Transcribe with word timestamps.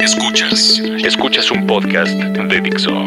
Escuchas. 0.00 0.80
Escuchas 1.04 1.50
un 1.50 1.66
podcast 1.66 2.10
de 2.10 2.60
Dixo. 2.62 3.04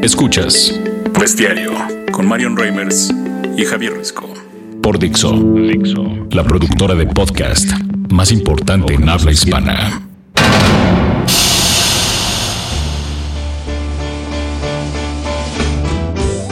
Escuchas 0.00 0.78
Bestiario 1.18 1.72
con 2.12 2.28
Marion 2.28 2.56
Reimers 2.56 3.12
y 3.56 3.64
Javier 3.64 3.94
Risco. 3.94 4.32
Por 4.80 4.96
Dixo. 4.96 5.32
Dixo. 5.32 6.04
La 6.30 6.44
productora 6.44 6.94
de 6.94 7.04
podcast 7.06 7.68
más 8.10 8.30
importante 8.30 8.94
en 8.94 9.08
habla 9.08 9.32
hispana. 9.32 10.02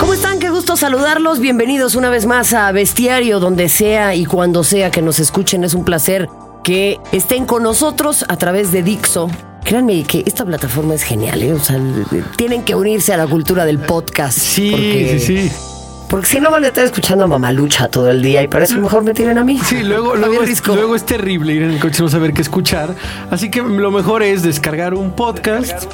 ¿Cómo 0.00 0.12
están? 0.12 0.40
Qué 0.40 0.50
gusto 0.50 0.76
saludarlos. 0.76 1.38
Bienvenidos 1.38 1.95
una 1.95 2.11
vez 2.11 2.26
más 2.26 2.52
a 2.52 2.72
Bestiario, 2.72 3.38
donde 3.38 3.68
sea 3.68 4.16
y 4.16 4.24
cuando 4.24 4.64
sea 4.64 4.90
que 4.90 5.02
nos 5.02 5.20
escuchen. 5.20 5.62
Es 5.62 5.72
un 5.72 5.84
placer 5.84 6.29
que 6.64 6.98
estén 7.12 7.46
con 7.46 7.62
nosotros 7.62 8.24
a 8.29 8.36
través 8.36 8.72
de 8.72 8.82
Dixo. 8.82 9.30
Créanme 9.64 10.04
que 10.04 10.22
esta 10.26 10.44
plataforma 10.44 10.94
es 10.94 11.02
genial, 11.02 11.42
¿eh? 11.42 11.52
O 11.54 11.58
sea, 11.58 11.80
tienen 12.36 12.62
que 12.64 12.75
unirse 12.75 13.12
a 13.14 13.16
la 13.16 13.26
cultura 13.26 13.64
del 13.64 13.79
podcast. 13.79 14.39
Sí, 14.39 14.70
porque- 14.70 15.18
sí, 15.18 15.48
sí. 15.48 15.52
Porque 16.08 16.26
si 16.26 16.39
no 16.39 16.50
van 16.50 16.62
a 16.64 16.68
estar 16.68 16.84
escuchando 16.84 17.25
a 17.25 17.26
Mamalucha 17.26 17.89
todo 17.89 18.11
el 18.11 18.22
día 18.22 18.42
y 18.42 18.46
para 18.46 18.66
eso 18.66 18.79
mejor 18.79 19.03
me 19.03 19.14
tienen 19.14 19.39
a 19.39 19.42
mí. 19.42 19.58
Sí, 19.64 19.82
luego, 19.82 20.14
es, 20.44 20.66
luego 20.66 20.94
es 20.94 21.04
terrible 21.04 21.54
ir 21.54 21.62
en 21.62 21.70
el 21.70 21.80
coche 21.80 21.96
y 22.00 22.03
no 22.03 22.08
saber 22.08 22.32
qué 22.34 22.42
escuchar. 22.42 22.94
Así 23.30 23.50
que 23.50 23.62
lo 23.62 23.90
mejor 23.90 24.22
es 24.22 24.42
descargar 24.42 24.94
un 24.94 25.12
podcast. 25.12 25.86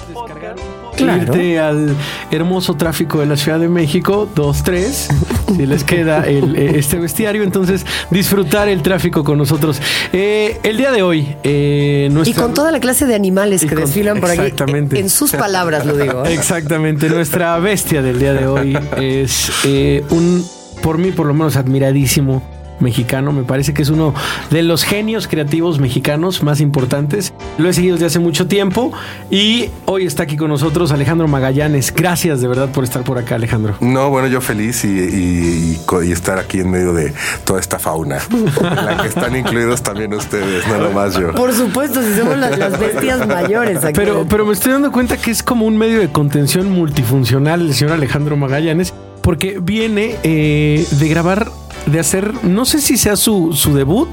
Claro. 1.05 1.23
Irte 1.23 1.59
al 1.59 1.95
hermoso 2.31 2.75
tráfico 2.75 3.21
de 3.21 3.27
la 3.27 3.37
Ciudad 3.37 3.59
de 3.59 3.69
México, 3.69 4.29
2-3, 4.35 5.09
si 5.57 5.67
les 5.67 5.85
queda 5.85 6.25
el, 6.27 6.57
eh, 6.57 6.73
este 6.79 6.99
bestiario. 6.99 7.43
Entonces, 7.43 7.85
disfrutar 8.11 8.69
el 8.69 8.83
tráfico 8.83 9.25
con 9.25 9.39
nosotros. 9.39 9.81
Eh, 10.13 10.59
el 10.63 10.77
día 10.77 10.91
de 10.93 11.03
hoy, 11.03 11.37
eh, 11.43 12.11
Y 12.25 12.33
con 12.35 12.55
toda 12.55 12.71
la 12.71 12.81
clase 12.81 13.07
de 13.07 13.15
animales 13.15 13.63
que 13.63 13.69
con- 13.69 13.81
desfilan 13.85 14.21
por 14.21 14.31
aquí. 14.31 14.41
exactamente. 14.41 14.99
En 15.01 15.09
sus 15.11 15.33
palabras 15.33 15.85
lo 15.87 15.97
digo. 15.97 16.25
¿eh? 16.25 16.35
Exactamente, 16.35 17.09
nuestra 17.09 17.59
bestia 17.59 18.03
del 18.03 18.19
día 18.19 18.33
de 18.35 18.47
hoy 18.47 18.79
es 18.99 19.51
eh, 19.65 20.05
un, 20.11 20.45
por 20.83 20.99
mí 20.99 21.11
por 21.13 21.27
lo 21.27 21.35
menos, 21.35 21.57
admiradísimo 21.57 22.43
mexicano. 22.81 23.33
Me 23.33 23.43
parece 23.45 23.75
que 23.75 23.83
es 23.83 23.89
uno 23.91 24.15
de 24.51 24.63
los 24.63 24.85
genios 24.85 25.27
creativos 25.29 25.79
mexicanos 25.81 26.43
más 26.43 26.61
importantes. 26.61 27.33
Lo 27.59 27.69
he 27.69 27.73
seguido 27.73 27.95
desde 27.95 28.07
hace 28.07 28.19
mucho 28.19 28.47
tiempo 28.47 28.93
y 29.31 29.69
hoy 29.87 30.07
está 30.07 30.23
aquí 30.25 30.37
con 30.37 30.49
nosotros 30.49 30.93
Alejandro 30.93 31.29
Magallanes. 31.29 31.93
Gracias 31.95 32.41
de 32.41 32.49
verdad 32.49 32.69
por 32.71 32.85
estar 32.85 33.03
por 33.03 33.19
acá, 33.19 33.35
Alejandro. 33.37 33.75
No, 33.81 34.11
bueno, 34.11 34.29
yo 34.29 34.41
feliz 34.41 34.85
y, 34.85 34.89
y- 34.89 35.73
y 35.75 35.81
co- 35.87 36.03
y 36.03 36.13
estar 36.13 36.39
aquí 36.39 36.61
en 36.61 36.71
medio 36.71 36.93
de 36.93 37.13
toda 37.45 37.61
esta 37.61 37.79
fauna, 37.79 38.19
en 38.31 38.77
la 38.87 38.99
que 39.03 39.09
están 39.09 39.37
incluidos 39.37 39.83
también 39.83 40.13
ustedes, 40.15 40.67
no 40.69 40.79
nomás 40.79 41.15
yo. 41.19 41.33
Por 41.35 41.53
supuesto, 41.53 42.03
si 42.03 42.15
somos 42.19 42.39
las, 42.39 42.59
las 42.59 42.79
bestias 42.79 43.27
mayores 43.27 43.85
aquí. 43.85 43.93
Pero, 43.95 44.27
pero 44.29 44.47
me 44.47 44.53
estoy 44.53 44.73
dando 44.73 44.91
cuenta 44.93 45.17
que 45.17 45.31
es 45.31 45.43
como 45.43 45.67
un 45.67 45.77
medio 45.77 45.99
de 46.01 46.09
contención 46.11 46.71
multifuncional 46.71 47.61
el 47.63 47.75
señor 47.75 47.95
Alejandro 47.95 48.37
Magallanes, 48.37 48.93
porque 49.23 49.59
viene 49.61 50.17
eh, 50.23 50.87
de 50.91 51.09
grabar, 51.09 51.51
de 51.87 51.99
hacer, 51.99 52.33
no 52.45 52.65
sé 52.65 52.81
si 52.81 52.97
sea 52.97 53.17
su, 53.17 53.53
su 53.55 53.75
debut 53.75 54.09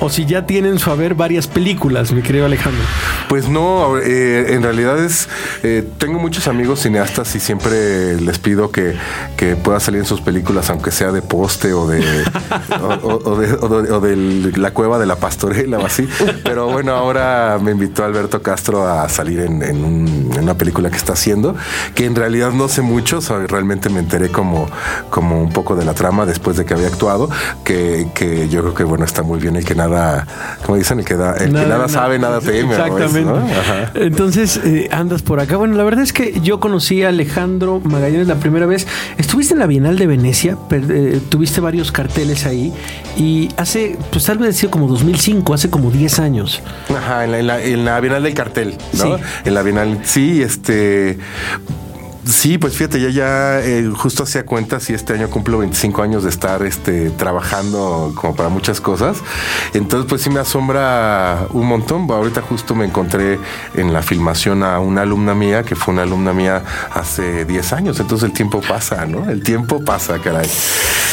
o 0.00 0.10
si 0.10 0.26
ya 0.26 0.46
tiene 0.46 0.68
en 0.68 0.78
su 0.78 0.90
haber 0.90 1.14
varias 1.14 1.46
películas, 1.46 2.12
mi 2.12 2.22
querido 2.22 2.44
Alejandro. 2.46 2.82
Pues 3.28 3.48
no, 3.48 3.98
eh, 3.98 4.52
en 4.54 4.62
realidad 4.62 4.98
es, 5.02 5.28
eh, 5.62 5.88
tengo 5.98 6.18
muchos 6.18 6.48
amigos 6.48 6.80
cineastas 6.80 7.34
y 7.34 7.40
siempre 7.40 8.20
les 8.20 8.38
pido 8.38 8.70
que, 8.70 8.94
que 9.36 9.56
pueda 9.56 9.80
salir 9.80 10.00
en 10.00 10.06
sus 10.06 10.20
películas, 10.20 10.68
aunque 10.70 10.90
sea 10.90 11.12
de 11.12 11.22
poste 11.22 11.72
o 11.72 11.86
de, 11.86 12.00
o, 12.82 12.86
o- 12.86 13.30
o 13.30 13.36
de, 13.38 13.52
o 13.92 14.00
de- 14.00 14.52
la 14.58 14.72
cueva 14.72 14.98
de 14.98 15.06
la 15.06 15.16
pastorela 15.16 15.78
o 15.78 15.86
así. 15.86 16.06
Pero 16.44 16.66
bueno, 16.70 16.92
ahora 16.92 17.58
me 17.62 17.70
invitó 17.72 18.04
Alberto 18.04 18.42
Castro 18.42 18.86
a 18.88 19.08
salir 19.08 19.40
en, 19.40 19.62
en 19.62 19.84
un- 19.84 20.30
en 20.34 20.42
una 20.42 20.54
película 20.54 20.90
que 20.90 20.96
está 20.96 21.14
haciendo, 21.14 21.54
que 21.94 22.04
en 22.06 22.14
realidad 22.14 22.50
no 22.52 22.68
sé 22.68 22.82
mucho, 22.82 23.20
realmente 23.48 23.88
me 23.88 24.00
enteré 24.00 24.28
como, 24.30 24.68
como 25.10 25.40
un 25.40 25.50
poco 25.52 25.76
de 25.76 25.84
la 25.84 25.94
trama 25.94 26.26
después 26.26 26.56
de 26.56 26.64
que 26.64 26.74
había 26.74 26.88
actuado, 26.88 27.03
que, 27.64 28.08
que 28.14 28.48
yo 28.48 28.60
creo 28.62 28.74
que 28.74 28.84
bueno, 28.84 29.04
está 29.04 29.22
muy 29.22 29.38
bien 29.40 29.56
el 29.56 29.64
que 29.64 29.74
nada, 29.74 30.26
como 30.64 30.76
dicen, 30.78 30.98
el 31.00 31.04
que, 31.04 31.14
da, 31.16 31.32
el 31.32 31.46
que 31.46 31.66
nada, 31.66 31.88
sabe, 31.88 32.18
nada 32.18 32.40
teme. 32.40 32.76
¿no? 32.76 32.84
Exactamente. 32.84 34.06
Entonces, 34.06 34.60
eh, 34.64 34.88
andas 34.92 35.22
por 35.22 35.40
acá. 35.40 35.56
Bueno, 35.56 35.76
la 35.76 35.84
verdad 35.84 36.02
es 36.04 36.12
que 36.12 36.40
yo 36.42 36.60
conocí 36.60 37.02
a 37.02 37.08
Alejandro 37.08 37.80
Magallanes 37.84 38.26
la 38.28 38.36
primera 38.36 38.66
vez. 38.66 38.86
Estuviste 39.18 39.54
en 39.54 39.60
la 39.60 39.66
Bienal 39.66 39.98
de 39.98 40.06
Venecia, 40.06 40.56
per- 40.68 40.84
eh, 40.90 41.20
tuviste 41.28 41.60
varios 41.60 41.92
carteles 41.92 42.46
ahí 42.46 42.72
y 43.16 43.48
hace, 43.56 43.96
pues 44.10 44.24
tal 44.24 44.38
vez 44.38 44.56
sido 44.56 44.70
como 44.70 44.86
2005, 44.88 45.54
hace 45.54 45.70
como 45.70 45.90
10 45.90 46.18
años. 46.18 46.62
Ajá, 46.96 47.24
en 47.24 47.32
la, 47.32 47.38
en 47.38 47.46
la- 47.46 47.62
en 47.62 47.84
la 47.84 48.00
Bienal 48.00 48.22
del 48.22 48.34
Cartel, 48.34 48.76
¿no? 48.94 49.16
Sí. 49.18 49.22
En 49.44 49.54
la 49.54 49.62
Bienal, 49.62 50.00
sí, 50.04 50.42
este... 50.42 51.18
Sí, 52.26 52.58
pues 52.58 52.74
fíjate, 52.76 53.00
ya 53.00 53.10
ya 53.10 53.60
eh, 53.60 53.90
justo 53.94 54.22
hacía 54.22 54.44
cuentas 54.46 54.88
y 54.90 54.94
este 54.94 55.12
año 55.14 55.28
cumplo 55.28 55.58
25 55.58 56.02
años 56.02 56.22
de 56.24 56.30
estar 56.30 56.62
este, 56.62 57.10
trabajando 57.10 58.12
como 58.14 58.34
para 58.34 58.48
muchas 58.48 58.80
cosas. 58.80 59.18
Entonces, 59.74 60.08
pues 60.08 60.22
sí 60.22 60.30
me 60.30 60.40
asombra 60.40 61.46
un 61.50 61.66
montón. 61.66 62.10
Ahorita 62.10 62.40
justo 62.42 62.74
me 62.74 62.84
encontré 62.86 63.38
en 63.74 63.92
la 63.92 64.02
filmación 64.02 64.62
a 64.62 64.78
una 64.80 65.02
alumna 65.02 65.34
mía, 65.34 65.62
que 65.62 65.76
fue 65.76 65.94
una 65.94 66.02
alumna 66.02 66.32
mía 66.32 66.62
hace 66.92 67.44
10 67.44 67.72
años. 67.72 68.00
Entonces 68.00 68.28
el 68.28 68.34
tiempo 68.34 68.60
pasa, 68.60 69.06
¿no? 69.06 69.28
El 69.30 69.42
tiempo 69.42 69.84
pasa, 69.84 70.18
caray. 70.18 70.48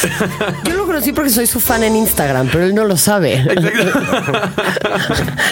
Yo 0.64 0.76
lo 0.76 0.86
conocí 0.86 1.12
porque 1.12 1.30
soy 1.30 1.46
su 1.46 1.60
fan 1.60 1.82
en 1.84 1.94
Instagram, 1.96 2.48
pero 2.50 2.64
él 2.64 2.74
no 2.74 2.84
lo 2.84 2.96
sabe. 2.96 3.44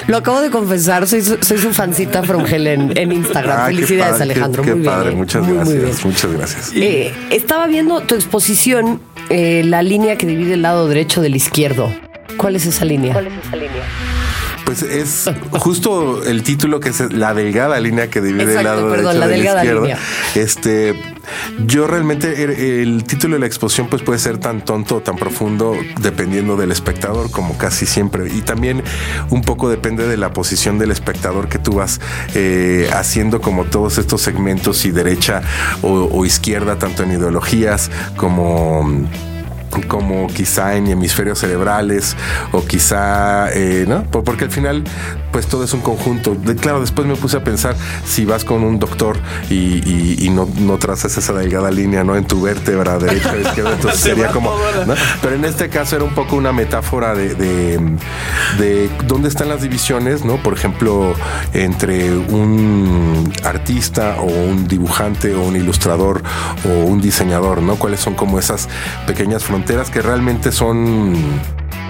lo 0.07 0.17
acabo 0.17 0.41
de 0.41 0.51
confesar, 0.51 1.07
soy 1.07 1.23
su, 1.23 1.39
soy 1.41 1.59
su 1.59 1.73
fancita 1.73 2.23
Frongel 2.23 2.67
en, 2.67 2.99
en 2.99 3.13
Instagram. 3.13 3.59
Ah, 3.61 3.67
qué 3.69 3.75
Felicidades, 3.77 4.13
padre, 4.13 4.25
Alejandro. 4.25 4.63
Qué, 4.63 4.71
muy 4.75 4.83
qué 4.83 4.89
bien. 4.89 4.95
padre, 4.97 5.13
¿eh? 5.13 5.17
muchas 5.17 5.47
Muy, 5.53 5.77
bien. 5.79 5.93
Muchas 6.05 6.33
gracias. 6.33 6.73
Eh, 6.75 7.13
estaba 7.31 7.67
viendo 7.67 8.01
tu 8.01 8.15
exposición, 8.15 9.01
eh, 9.29 9.63
la 9.65 9.83
línea 9.83 10.17
que 10.17 10.27
divide 10.27 10.55
el 10.55 10.63
lado 10.63 10.89
derecho 10.89 11.21
del 11.21 11.37
izquierdo. 11.37 11.93
¿Cuál 12.37 12.57
es 12.57 12.67
esa 12.67 12.85
línea? 12.85 13.13
¿Cuál 13.13 13.27
es 13.27 13.33
esa 13.47 13.57
línea? 13.57 13.83
Pues 14.65 14.83
es 14.83 15.31
justo 15.53 16.23
el 16.25 16.43
título 16.43 16.81
que 16.81 16.91
es 16.91 17.13
la 17.13 17.35
delgada 17.35 17.81
línea 17.81 18.09
que 18.09 18.21
divide 18.21 18.57
el 18.57 18.65
lado 18.65 18.91
perdón, 18.91 19.15
derecho 19.15 19.19
la 19.19 19.27
del 19.27 19.37
delgada 19.37 19.61
izquierdo. 19.61 19.81
línea. 19.83 19.99
Este, 20.35 20.95
yo 21.67 21.87
realmente 21.87 22.43
el, 22.43 22.51
el 22.51 23.05
título 23.05 23.35
de 23.35 23.41
la 23.41 23.47
exposición 23.47 23.89
pues 23.89 24.03
puede 24.03 24.19
ser 24.19 24.39
tan 24.39 24.65
tonto 24.65 24.97
o 24.97 25.01
tan 25.01 25.17
profundo 25.17 25.75
dependiendo 26.01 26.57
del 26.57 26.71
espectador 26.71 27.31
como 27.31 27.59
casi 27.59 27.87
siempre 27.87 28.29
y 28.33 28.43
también 28.43 28.83
un 29.31 29.43
poco 29.43 29.69
depende 29.69 30.07
de 30.07 30.17
la 30.17 30.33
posición 30.33 30.79
del 30.79 30.91
espectador 30.91 31.49
que 31.49 31.59
tú 31.59 31.73
vas 31.75 32.01
eh, 32.35 32.89
haciendo 32.93 33.41
como 33.41 33.65
todos 33.65 33.99
estos 33.99 34.23
segmentos 34.23 34.85
y 34.85 34.91
derecha 34.91 35.43
o, 35.83 36.09
o 36.13 36.25
izquierda 36.25 36.79
tanto 36.79 37.03
en 37.03 37.13
ideologías 37.13 37.91
como 38.17 38.89
como 39.89 40.27
quizá 40.29 40.77
en 40.77 40.89
hemisferios 40.89 41.39
cerebrales 41.39 42.17
o 42.53 42.65
quizá, 42.65 43.51
eh, 43.53 43.85
¿no? 43.89 44.03
Por- 44.05 44.25
Porque 44.25 44.45
al 44.45 44.51
final, 44.51 44.85
pues 45.33 45.47
todo 45.47 45.65
es 45.65 45.73
un 45.73 45.81
conjunto. 45.81 46.35
De- 46.35 46.57
claro, 46.57 46.81
después 46.81 47.07
me 47.07 47.15
puse 47.17 47.37
a 47.37 47.45
pensar 47.45 47.77
si 48.05 48.25
vas 48.25 48.45
con 48.45 48.63
un 48.65 48.79
doctor 48.79 49.17
y, 49.49 49.55
y- 49.55 50.17
y 50.27 50.31
no, 50.31 50.49
no 50.59 50.79
trazas 50.79 51.17
esa 51.17 51.33
delgada 51.33 51.71
línea, 51.71 52.03
¿no? 52.05 52.17
En 52.17 52.25
tu 52.27 52.43
vértebra 52.43 52.99
derecha 52.99 53.33
o 53.33 53.41
izquierda, 53.41 53.73
entonces 53.75 54.01
sería 54.03 54.29
como, 54.29 54.51
¿no? 54.87 54.95
Pero 55.23 55.35
en 55.37 55.45
este 55.45 55.69
caso 55.69 55.97
era 55.97 56.05
un 56.05 56.15
poco 56.15 56.37
una 56.37 56.53
metáfora 56.53 57.15
de, 57.15 57.35
de, 57.35 57.79
de 58.59 58.91
dónde 59.07 59.29
están 59.29 59.49
las 59.49 59.63
divisiones, 59.63 60.25
¿no? 60.25 60.37
Por 60.43 60.53
ejemplo, 60.55 61.15
entre 61.55 62.11
un 62.17 63.33
artista 63.45 64.17
o 64.21 64.25
un 64.27 64.67
dibujante 64.69 65.35
o 65.35 65.43
un 65.43 65.57
ilustrador 65.57 66.23
o 66.65 66.85
un 66.87 67.01
diseñador, 67.01 67.63
¿no? 67.63 67.77
¿Cuáles 67.77 68.01
son 68.01 68.15
como 68.15 68.39
esas 68.39 68.69
pequeñas 69.07 69.45
fronteras 69.45 69.60
que 69.91 70.03
realmente 70.03 70.53
son 70.53 71.15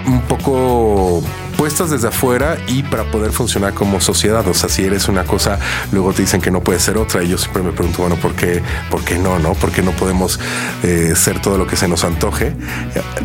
un 0.05 0.21
poco 0.27 1.21
puestas 1.61 1.91
desde 1.91 2.07
afuera 2.07 2.57
y 2.67 2.81
para 2.81 3.03
poder 3.11 3.31
funcionar 3.31 3.75
como 3.75 4.01
sociedad. 4.01 4.47
O 4.47 4.53
sea, 4.55 4.67
si 4.67 4.83
eres 4.83 5.07
una 5.07 5.25
cosa, 5.25 5.59
luego 5.91 6.11
te 6.11 6.23
dicen 6.23 6.41
que 6.41 6.49
no 6.49 6.61
puede 6.61 6.79
ser 6.79 6.97
otra. 6.97 7.21
Y 7.21 7.27
yo 7.29 7.37
siempre 7.37 7.61
me 7.61 7.71
pregunto, 7.71 7.99
bueno, 8.01 8.15
¿por 8.15 8.33
qué, 8.33 8.63
por 8.89 9.03
qué 9.03 9.19
no? 9.19 9.37
¿No? 9.37 9.53
¿Por 9.53 9.71
qué 9.71 9.83
no 9.83 9.91
podemos 9.91 10.39
eh, 10.81 11.13
ser 11.15 11.39
todo 11.39 11.59
lo 11.59 11.67
que 11.67 11.75
se 11.75 11.87
nos 11.87 12.03
antoje? 12.03 12.55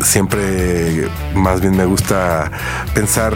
Siempre 0.03 1.07
más 1.33 1.61
bien 1.61 1.75
me 1.75 1.85
gusta 1.85 2.51
pensar 2.93 3.33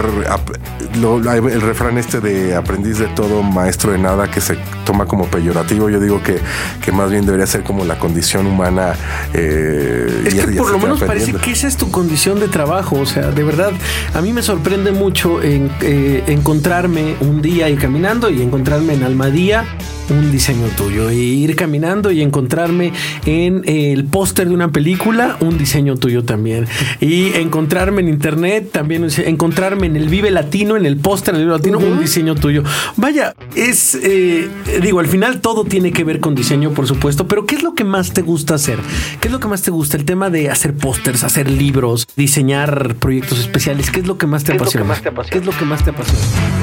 lo- 0.99 1.17
el 1.31 1.61
refrán 1.61 1.97
este 1.97 2.19
de 2.19 2.55
aprendiz 2.55 2.99
de 2.99 3.07
todo, 3.07 3.41
maestro 3.41 3.93
de 3.93 3.97
nada, 3.97 4.29
que 4.29 4.39
se 4.39 4.55
toma 4.85 5.05
como 5.07 5.25
peyorativo. 5.25 5.89
Yo 5.89 5.99
digo 5.99 6.21
que, 6.21 6.37
que 6.85 6.91
más 6.91 7.09
bien 7.09 7.25
debería 7.25 7.47
ser 7.47 7.63
como 7.63 7.85
la 7.85 7.97
condición 7.97 8.45
humana. 8.45 8.93
eh, 9.33 10.25
Es 10.27 10.35
y- 10.35 10.37
que 10.37 10.47
por 10.57 10.69
lo 10.69 10.77
menos 10.77 10.99
parece 11.01 11.33
que 11.33 11.51
esa 11.53 11.67
es 11.67 11.75
tu 11.75 11.89
condición 11.89 12.39
de 12.39 12.47
trabajo. 12.47 12.97
O 12.99 13.05
sea, 13.07 13.31
de 13.31 13.43
verdad, 13.43 13.71
a 14.13 14.21
mí 14.21 14.31
me 14.31 14.43
sorprende 14.43 14.90
mucho 14.91 15.41
en, 15.41 15.71
eh, 15.81 16.23
encontrarme 16.27 17.15
un 17.21 17.41
día 17.41 17.69
y 17.69 17.75
caminando 17.75 18.29
y 18.29 18.41
encontrarme 18.41 18.93
en 18.93 19.03
Almadía 19.03 19.65
un 20.11 20.31
diseño 20.31 20.67
tuyo. 20.77 21.09
E 21.09 21.15
ir 21.15 21.55
caminando 21.55 22.11
y 22.11 22.21
encontrarme 22.21 22.93
en 23.25 23.63
el 23.65 24.05
póster 24.05 24.47
de 24.47 24.53
una 24.53 24.71
película, 24.71 25.37
un 25.39 25.57
diseño 25.57 25.97
tuyo 25.97 26.23
también. 26.23 26.67
Y 26.99 27.33
encontrarme 27.33 28.01
en 28.01 28.09
internet, 28.09 28.69
también 28.71 29.07
encontrarme 29.25 29.87
en 29.87 29.95
el 29.95 30.09
Vive 30.09 30.31
Latino, 30.31 30.77
en 30.77 30.85
el 30.85 30.97
póster 30.97 31.33
del 31.33 31.45
Vive 31.45 31.57
Latino, 31.57 31.79
un 31.79 31.99
diseño 31.99 32.35
tuyo. 32.35 32.63
Vaya, 32.97 33.33
es, 33.55 33.95
eh, 33.95 34.49
digo, 34.81 34.99
al 34.99 35.07
final 35.07 35.41
todo 35.41 35.63
tiene 35.65 35.91
que 35.91 36.03
ver 36.03 36.19
con 36.19 36.35
diseño, 36.35 36.71
por 36.71 36.87
supuesto, 36.87 37.27
pero 37.27 37.45
¿qué 37.45 37.55
es 37.55 37.63
lo 37.63 37.73
que 37.73 37.83
más 37.83 38.11
te 38.11 38.21
gusta 38.21 38.55
hacer? 38.55 38.79
¿Qué 39.19 39.27
es 39.27 39.31
lo 39.31 39.39
que 39.39 39.47
más 39.47 39.61
te 39.61 39.71
gusta? 39.71 39.97
El 39.97 40.05
tema 40.05 40.29
de 40.29 40.49
hacer 40.49 40.75
pósters, 40.75 41.23
hacer 41.23 41.49
libros, 41.49 42.07
diseñar 42.15 42.95
proyectos 42.95 43.39
especiales. 43.39 43.91
¿Qué 43.91 44.01
es 44.01 44.07
lo 44.07 44.17
que 44.17 44.27
más 44.27 44.43
te 44.43 44.53
apasiona? 44.53 44.95
¿Qué 45.29 45.37
es 45.37 45.45
lo 45.45 45.51
que 45.51 45.65
más 45.65 45.83
te 45.83 45.89
apasiona? 45.91 46.60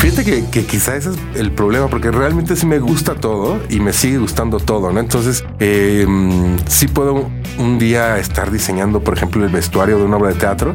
Fíjate 0.00 0.24
que, 0.24 0.44
que, 0.50 0.66
quizá 0.66 0.96
ese 0.96 1.10
es 1.10 1.16
el 1.34 1.52
problema, 1.52 1.88
porque 1.88 2.10
realmente 2.10 2.54
sí 2.56 2.66
me 2.66 2.78
gusta 2.78 3.14
todo 3.14 3.60
y 3.68 3.80
me 3.80 3.92
sigue 3.92 4.18
gustando 4.18 4.58
todo, 4.58 4.92
¿no? 4.92 5.00
Entonces, 5.00 5.44
eh, 5.58 6.06
sí 6.68 6.86
puedo 6.86 7.30
un 7.58 7.78
día 7.78 8.18
estar 8.18 8.50
diseñando, 8.50 9.00
por 9.00 9.16
ejemplo, 9.16 9.44
el 9.44 9.50
vestuario 9.50 9.98
de 9.98 10.04
una 10.04 10.16
obra 10.16 10.28
de 10.28 10.34
teatro 10.34 10.74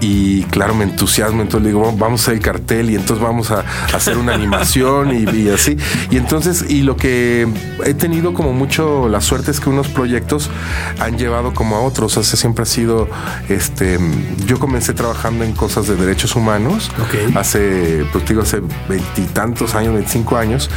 y 0.00 0.42
claro, 0.44 0.74
me 0.74 0.84
entusiasmo, 0.84 1.42
entonces 1.42 1.66
digo, 1.68 1.94
vamos 1.96 2.20
a 2.20 2.22
hacer 2.24 2.34
el 2.34 2.40
cartel 2.40 2.90
y 2.90 2.96
entonces 2.96 3.22
vamos 3.22 3.50
a, 3.50 3.64
hacer 3.92 4.16
una 4.16 4.34
animación 4.34 5.14
y, 5.14 5.48
así. 5.48 5.76
Y 6.10 6.16
entonces, 6.16 6.64
y 6.68 6.82
lo 6.82 6.96
que 6.96 7.46
he 7.84 7.94
tenido 7.94 8.34
como 8.34 8.52
mucho 8.52 9.08
la 9.08 9.20
suerte 9.20 9.50
es 9.50 9.60
que 9.60 9.68
unos 9.68 9.88
proyectos 9.88 10.50
han 11.00 11.18
llevado 11.18 11.54
como 11.54 11.76
a 11.76 11.80
otros, 11.80 12.16
o 12.16 12.22
sea, 12.22 12.38
siempre 12.38 12.62
ha 12.62 12.66
sido, 12.66 13.08
este, 13.48 13.98
yo 14.46 14.58
comencé 14.58 14.94
trabajando 14.94 15.44
en 15.44 15.52
cosas 15.52 15.86
de 15.86 15.96
derechos 15.96 16.36
humanos 16.36 16.90
hace, 17.34 18.04
pues 18.12 18.26
digo, 18.26 18.42
hace 18.42 18.53
veintitantos 18.88 19.74
años, 19.74 19.94
25 19.94 20.36
años, 20.36 20.70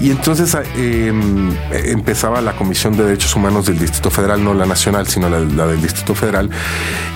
y 0.00 0.10
entonces 0.10 0.56
em, 0.76 1.54
empezaba 1.72 2.40
la 2.40 2.54
Comisión 2.56 2.96
de 2.96 3.04
Derechos 3.04 3.34
Humanos 3.36 3.66
del 3.66 3.78
Distrito 3.78 4.10
Federal, 4.10 4.42
no 4.42 4.54
la 4.54 4.66
Nacional 4.66 5.06
sino 5.06 5.28
la, 5.28 5.66
del 5.66 5.80
Distrito 5.80 6.14
Federal. 6.14 6.50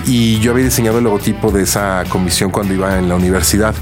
Y 0.07 0.39
yo 0.41 0.53
había 0.53 0.65
diseñado 0.65 0.99
el 0.99 1.05
logotipo 1.05 1.51
de 1.51 1.63
esa 1.63 2.05
comisión 2.09 2.51
cuando 2.51 2.75
iba 2.75 2.99
en 2.99 3.09
la 3.09 3.17
universidad 3.17 3.75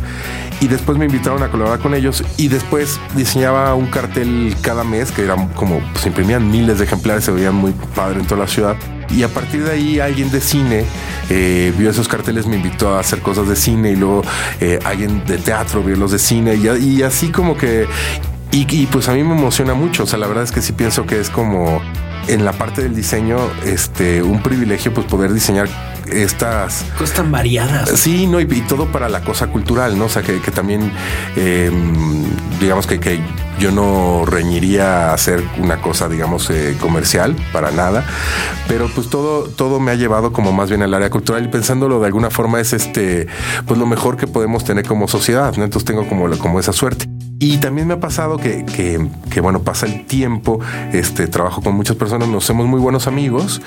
y 0.61 0.69
después 0.69 0.97
me 0.99 1.05
invitaron 1.05 1.43
a 1.43 1.51
colaborar 1.51 1.81
con 1.81 1.95
ellos 1.95 2.25
y 2.37 2.49
después 2.49 2.99
diseñaba 3.15 3.75
un 3.75 3.87
cartel 3.87 4.55
cada 4.63 4.85
mes 4.85 5.13
que 5.13 5.23
era 5.25 5.37
como 5.55 5.81
se 6.01 6.09
imprimían 6.09 6.51
miles 6.51 6.79
de 6.79 6.85
ejemplares 6.85 7.25
se 7.25 7.33
veían 7.33 7.55
muy 7.55 7.73
padre 7.95 8.21
en 8.21 8.27
toda 8.27 8.43
la 8.43 8.49
ciudad. 8.49 8.77
Y 9.11 9.23
a 9.23 9.29
partir 9.29 9.63
de 9.63 9.71
ahí 9.71 10.01
alguien 10.01 10.31
de 10.31 10.41
cine 10.41 10.85
eh, 11.31 11.73
vio 11.79 11.91
esos 11.91 12.09
carteles 12.09 12.47
me 12.47 12.57
invitó 12.57 12.95
a 12.95 13.01
hacer 13.01 13.21
cosas 13.21 13.49
de 13.49 13.55
cine 13.55 13.93
y 13.93 13.97
luego 13.97 14.23
eh, 14.61 14.79
alguien 14.85 15.25
de 15.27 15.39
teatro 15.39 15.83
vio 15.83 15.97
los 15.97 16.13
de 16.13 16.19
cine 16.19 16.57
y, 16.57 17.03
así 17.03 17.29
como 17.29 17.57
que 17.57 17.87
y, 18.51 18.87
pues 18.87 19.09
a 19.09 19.13
mí 19.13 19.23
me 19.23 19.35
emociona 19.35 19.75
mucho. 19.75 20.05
O 20.05 20.07
sea 20.07 20.19
la 20.19 20.27
verdad 20.27 20.45
es 20.45 20.53
que 20.53 20.63
sí 20.63 20.73
pienso 20.73 21.07
que 21.07 21.21
es 21.21 21.31
como 21.31 21.81
en 22.29 22.45
la 22.45 22.53
parte 22.53 22.83
del 22.83 22.95
diseño, 22.95 23.39
este, 23.65 24.23
un 24.23 24.43
privilegio 24.43 24.93
pues 24.93 25.07
poder 25.07 25.33
diseñar 25.33 25.69
estas 26.11 26.85
cosas 26.99 27.17
tan 27.17 27.33
variadas. 27.33 27.91
Sí, 27.91 28.27
no, 28.27 28.41
y, 28.41 28.47
todo 28.63 28.87
para 28.87 29.09
la 29.09 29.23
cosa 29.23 29.49
cultural, 29.49 29.99
¿no? 29.99 30.07
O 30.07 30.09
sea, 30.09 30.23
que, 30.23 30.39
también, 30.53 30.93
em, 31.37 32.25
digamos 32.61 32.87
que, 32.87 33.01
que, 33.01 33.21
yo 33.59 33.71
no 33.71 34.25
reñiría 34.27 35.11
a 35.11 35.15
hacer 35.15 35.43
una 35.59 35.81
cosa, 35.81 36.09
digamos, 36.09 36.51
eh, 36.51 36.77
comercial, 36.79 37.35
para 37.53 37.71
nada, 37.71 38.05
pero 38.69 38.87
pues 38.95 39.09
todo, 39.09 39.45
todo 39.45 39.81
me 39.81 39.93
ha 39.93 39.95
llevado 39.95 40.31
como 40.31 40.53
más 40.53 40.69
bien 40.69 40.83
al 40.83 40.93
área 40.93 41.09
cultural 41.09 41.45
y 41.45 41.49
pensándolo 41.49 41.99
de 41.99 42.07
alguna 42.07 42.29
forma 42.29 42.61
es 42.61 42.75
este, 42.75 43.29
pues 43.67 43.79
lo 43.81 43.87
mejor 43.87 44.19
que 44.19 44.27
podemos 44.27 44.65
tener 44.65 44.87
como 44.87 45.09
sociedad, 45.09 45.57
¿no? 45.57 45.65
Entonces 45.65 45.87
tengo 45.87 46.07
como, 46.07 46.29
como 46.37 46.61
esa 46.61 46.75
suerte. 46.75 47.16
Y 47.39 47.59
también 47.59 47.87
me 47.87 47.95
ha 47.95 48.01
pasado 48.01 48.39
que, 48.39 48.65
que, 48.65 49.41
bueno, 49.41 49.61
pasa 49.63 49.85
el 49.87 50.07
tiempo, 50.07 50.59
este, 50.93 51.27
trabajo 51.27 51.61
con 51.61 51.75
muchas 51.75 51.97
personas, 51.97 52.29
nos 52.29 52.45
hacemos 52.45 52.67
muy 52.67 52.81
buenos 52.81 53.07
amigos 53.07 53.61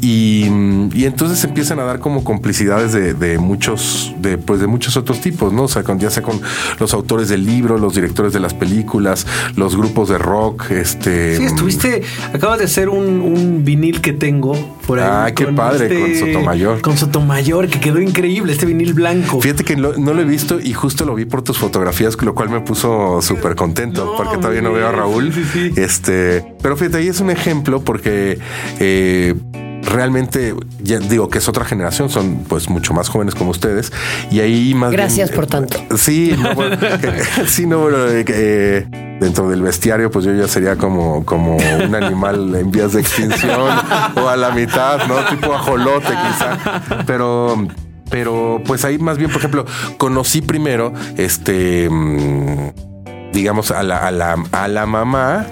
y, 0.00 0.46
y 0.92 1.04
entonces 1.04 1.44
empiezan 1.44 1.78
a 1.78 1.84
dar 1.84 2.00
como 2.00 2.24
complicidades 2.24 2.92
de, 2.92 3.14
de, 3.14 3.38
muchos, 3.38 4.12
de, 4.18 4.38
pues 4.38 4.60
de 4.60 4.66
muchos 4.66 4.96
otros 4.96 5.20
tipos, 5.20 5.52
¿no? 5.52 5.64
O 5.64 5.68
sea, 5.68 5.84
con, 5.84 6.00
ya 6.00 6.10
sea 6.10 6.22
con 6.24 6.40
los 6.80 6.94
autores 6.94 7.28
del 7.28 7.46
libro, 7.46 7.78
los 7.78 7.94
directores 7.94 8.32
de 8.32 8.40
las 8.40 8.54
películas, 8.54 9.26
los 9.54 9.76
grupos 9.76 10.08
de 10.08 10.18
rock, 10.18 10.72
este... 10.72 11.36
Sí, 11.36 11.44
estuviste, 11.44 12.02
acabas 12.32 12.58
de 12.58 12.64
hacer 12.64 12.88
un, 12.88 13.20
un 13.20 13.64
vinil 13.64 14.00
que 14.00 14.12
tengo 14.12 14.54
por 14.86 14.98
ahí. 14.98 15.08
Ah, 15.08 15.32
qué 15.32 15.46
padre, 15.46 15.88
con 15.88 16.10
este 16.10 16.32
Sotomayor. 16.32 16.80
Con 16.80 16.96
Sotomayor, 16.96 17.68
que 17.68 17.78
quedó 17.78 18.00
increíble, 18.00 18.52
este 18.52 18.66
vinil 18.66 18.94
blanco. 18.94 19.40
Fíjate 19.40 19.62
que 19.62 19.76
no 19.76 19.92
lo 19.92 20.20
he 20.20 20.24
visto 20.24 20.58
y 20.58 20.72
justo 20.72 21.04
lo 21.04 21.14
vi 21.14 21.24
por 21.24 21.42
tus 21.42 21.58
fotografías, 21.58 22.20
lo 22.20 22.34
cual 22.34 22.50
me 22.50 22.60
puso 22.60 23.11
súper 23.20 23.56
contento 23.56 24.14
porque 24.16 24.38
todavía 24.38 24.62
no 24.62 24.72
veo 24.72 24.88
a 24.88 24.92
Raúl. 24.92 25.32
Este, 25.76 26.54
pero 26.62 26.76
fíjate, 26.76 26.98
ahí 26.98 27.08
es 27.08 27.20
un 27.20 27.30
ejemplo 27.30 27.82
porque 27.82 28.38
eh, 28.78 29.34
realmente 29.82 30.54
ya 30.80 30.98
digo 30.98 31.28
que 31.28 31.38
es 31.38 31.48
otra 31.48 31.64
generación, 31.64 32.08
son 32.08 32.44
pues 32.48 32.68
mucho 32.68 32.94
más 32.94 33.08
jóvenes 33.08 33.34
como 33.34 33.50
ustedes 33.50 33.92
y 34.30 34.40
ahí 34.40 34.74
más 34.74 34.92
gracias 34.92 35.30
por 35.30 35.46
tanto. 35.46 35.78
Sí, 35.96 36.34
no, 36.38 36.54
bueno, 36.54 36.76
sí, 37.46 37.66
no, 37.66 37.80
bueno, 37.80 37.98
eh, 38.08 38.86
dentro 39.20 39.48
del 39.48 39.62
bestiario, 39.62 40.10
pues 40.10 40.24
yo 40.24 40.34
ya 40.34 40.48
sería 40.48 40.76
como, 40.76 41.24
como 41.24 41.56
un 41.56 41.94
animal 41.94 42.54
en 42.54 42.70
vías 42.70 42.92
de 42.92 43.00
extinción 43.00 43.70
o 44.16 44.28
a 44.28 44.36
la 44.36 44.50
mitad, 44.50 45.06
¿no? 45.06 45.16
Tipo 45.26 45.52
ajolote 45.52 46.08
quizá. 46.08 47.04
Pero 47.06 47.66
pero 48.10 48.60
pues 48.66 48.84
ahí 48.84 48.98
más 48.98 49.16
bien, 49.16 49.30
por 49.30 49.38
ejemplo, 49.38 49.64
conocí 49.96 50.42
primero 50.42 50.92
este 51.16 51.88
mm, 51.88 52.91
digamos, 53.32 53.70
a 53.70 53.82
la, 53.82 53.98
a 53.98 54.10
la, 54.10 54.36
a 54.52 54.68
la 54.68 54.86
mamá. 54.86 55.46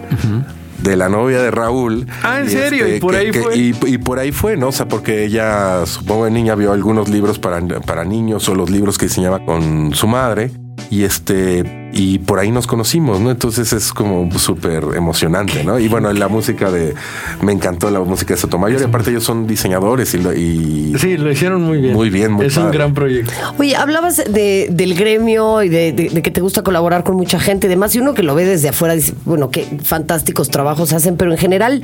de 0.83 0.97
la 0.97 1.11
novia 1.11 1.43
de 1.43 1.51
Raúl. 1.51 2.07
Ah, 2.23 2.41
¿en 2.41 2.49
serio? 2.49 2.87
Este, 2.87 2.97
y 2.97 3.01
por 3.01 3.15
ahí 3.15 3.33
fue. 3.33 3.57
Y, 3.57 3.99
por 3.99 4.19
ahí 4.19 4.33
fue, 4.33 4.57
¿no? 4.57 4.69
O 4.69 4.73
sea, 4.73 4.89
porque 4.89 5.25
ella, 5.25 5.85
supongo 5.85 6.25
de 6.25 6.31
niña, 6.31 6.55
vio 6.55 6.73
algunos 6.73 7.11
libros 7.11 7.39
para, 7.39 7.61
para 7.81 8.05
niños 8.05 8.49
o 8.49 8.55
los 8.55 8.71
libros 8.71 8.97
que 8.97 9.05
diseñaba 9.07 9.45
con 9.45 9.95
su 9.95 10.07
madre. 10.07 10.53
Y 10.89 11.05
este, 11.05 11.80
y 11.93 12.19
por 12.19 12.39
ahí 12.39 12.51
nos 12.51 12.67
conocimos, 12.67 13.21
¿no? 13.21 13.31
Entonces 13.31 13.73
es 13.73 13.93
como 13.93 14.31
súper 14.39 14.85
emocionante, 14.95 15.65
¿no? 15.65 15.79
Y 15.79 15.89
bueno, 15.89 16.13
la 16.13 16.29
música 16.29 16.71
de, 16.71 16.95
me 17.43 17.53
encantó 17.53 17.91
la 17.91 18.01
música 18.01 18.35
de 18.35 18.41
Sotomayor 18.41 18.81
y 18.81 18.85
aparte 18.85 19.11
ellos 19.11 19.25
son 19.25 19.47
diseñadores 19.47 20.15
y, 20.15 20.95
sí, 20.99 21.17
lo 21.17 21.31
hicieron 21.31 21.63
muy 21.63 21.81
bien. 21.81 21.95
Muy 21.95 22.11
bien, 22.11 22.33
muy 22.33 22.47
Es 22.47 22.57
un 22.57 22.71
gran 22.71 22.95
proyecto. 22.95 23.33
Oye, 23.59 23.77
hablabas 23.77 24.17
de, 24.17 24.69
del 24.71 24.95
gremio 24.95 25.63
y 25.63 25.69
de, 25.69 25.93
de, 25.93 26.23
que 26.23 26.31
te 26.31 26.41
gusta 26.41 26.63
colaborar 26.63 27.05
con 27.05 27.17
mucha 27.17 27.41
gente 27.41 27.67
y 27.67 27.71
demás, 27.71 27.95
y 27.95 27.99
uno 27.99 28.15
que 28.15 28.23
lo 28.23 28.35
ve 28.35 28.45
desde 28.45 28.69
afuera 28.69 28.95
dice, 28.95 29.15
bueno, 29.25 29.51
qué 29.51 29.67
fantásticos 29.83 30.49
trabajos 30.51 30.93
hacen, 30.93 31.17
pero 31.17 31.33
en 31.33 31.39
general, 31.39 31.83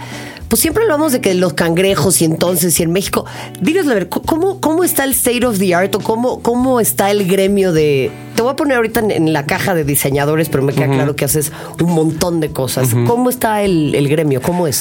pues 0.49 0.61
siempre 0.61 0.82
hablamos 0.85 1.12
de 1.12 1.20
que 1.20 1.35
los 1.35 1.55
cangrejos 1.55 2.23
y 2.23 2.25
entonces 2.25 2.79
y 2.79 2.82
en 2.82 2.93
México, 2.93 3.25
dinos 3.61 3.87
a 3.88 3.94
ver, 3.94 4.09
¿cómo, 4.09 4.61
cómo 4.61 4.85
está 4.85 5.05
el 5.05 5.11
state 5.11 5.44
of 5.44 5.59
the 5.59 5.75
art 5.75 5.94
o 5.94 6.00
cómo, 6.00 6.41
cómo 6.41 6.81
está 6.81 7.11
el 7.11 7.26
gremio 7.26 7.73
de, 7.73 8.11
te 8.37 8.43
voy 8.43 8.52
a 8.52 8.56
poner 8.56 8.76
ahorita 8.76 9.00
en, 9.00 9.32
la 9.32 9.47
caja 9.47 9.75
de 9.75 9.85
diseñadores, 9.97 10.49
pero 10.49 10.63
me 10.63 10.73
queda 10.73 10.89
claro 10.89 11.17
que 11.17 11.25
haces 11.25 11.53
un 11.83 11.93
montón 11.93 12.41
de 12.41 12.50
cosas. 12.50 12.91
¿Cómo 13.07 13.31
está 13.31 13.62
el, 13.62 14.09
gremio? 14.09 14.43
¿Cómo 14.43 14.67
es? 14.67 14.81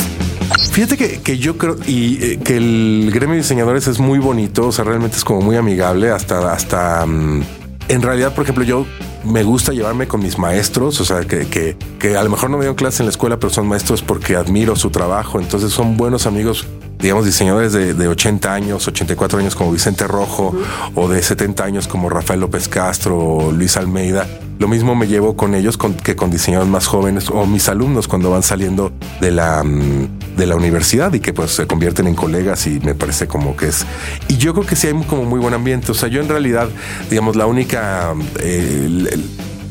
Fíjate 0.72 0.98
que, 0.98 1.38
yo 1.38 1.57
creo 1.57 1.77
y 1.88 2.24
eh, 2.24 2.39
que 2.43 2.57
el 2.57 3.10
gremio 3.13 3.36
de 3.36 3.41
diseñadores 3.41 3.88
es 3.88 4.00
muy 4.00 4.19
bonito, 4.19 4.67
o 4.67 4.72
sea, 4.72 4.84
realmente 4.84 5.15
es 5.17 5.24
como 5.24 5.41
muy 5.41 5.55
amigable, 5.55 6.12
hasta, 6.12 6.51
hasta 6.51 7.05
mm, 7.05 7.43
en 7.88 8.01
realidad, 8.01 8.34
por 8.34 8.43
ejemplo, 8.43 8.63
yo 8.63 8.86
me 9.24 9.43
gusta 9.43 9.72
llevarme 9.72 10.07
con 10.07 10.22
mis 10.22 10.38
maestros, 10.38 11.00
o 11.00 11.05
sea, 11.05 11.22
que, 11.22 11.48
que, 11.48 11.77
que 11.98 12.17
a 12.17 12.24
lo 12.24 12.29
mejor 12.29 12.50
no 12.50 12.57
me 12.57 12.63
dieron 12.63 12.75
clase 12.75 13.03
en 13.03 13.07
la 13.07 13.12
escuela, 13.12 13.39
pero 13.39 13.51
son 13.51 13.67
maestros 13.67 14.01
porque 14.01 14.36
admiro 14.36 14.75
su 14.75 14.89
trabajo, 14.89 15.39
entonces 15.39 15.72
son 15.72 15.95
buenos 15.95 16.25
amigos 16.25 16.67
digamos, 17.05 17.24
diseñadores 17.24 17.71
de, 17.71 17.93
de, 17.93 18.07
80 18.07 18.51
años, 18.51 18.88
84 18.88 19.38
años 19.38 19.55
como 19.55 19.71
Vicente 19.71 20.07
Rojo, 20.07 20.57
o 20.95 21.07
de 21.07 21.21
70 21.21 21.63
años 21.63 21.88
como 21.88 22.09
Rafael 22.09 22.39
López 22.39 22.67
Castro 22.67 23.15
o 23.15 23.51
Luis 23.51 23.77
Almeida. 23.77 24.25
Lo 24.57 24.67
mismo 24.67 24.95
me 24.95 25.05
llevo 25.05 25.38
con 25.38 25.53
ellos 25.53 25.77
que 26.03 26.15
con 26.15 26.31
diseñadores 26.31 26.71
más 26.71 26.88
jóvenes 26.88 27.29
o 27.29 27.45
mis 27.45 27.69
alumnos 27.69 28.07
cuando 28.07 28.31
van 28.31 28.41
saliendo 28.41 28.91
de 29.21 29.29
la, 29.29 29.63
mm, 29.63 30.35
de 30.35 30.47
la 30.47 30.55
universidad 30.55 31.13
y 31.13 31.19
que 31.19 31.31
pues 31.31 31.51
se 31.51 31.67
convierten 31.67 32.07
en 32.07 32.15
colegas 32.15 32.65
y 32.65 32.79
me 32.79 32.95
parece 32.95 33.27
como 33.27 33.55
que 33.55 33.67
es... 33.67 33.85
Y 34.27 34.38
yo 34.38 34.55
creo 34.55 34.65
que 34.65 34.75
sí 34.75 34.88
hay 34.88 34.93
como 35.03 35.25
muy 35.25 35.39
buen 35.39 35.53
ambiente. 35.53 35.91
O 35.91 35.95
sea, 35.95 36.09
yo 36.09 36.21
en 36.21 36.27
realidad, 36.27 36.69
digamos, 37.12 37.35
la 37.35 37.45
única... 37.45 38.15
Eh, 38.39 39.15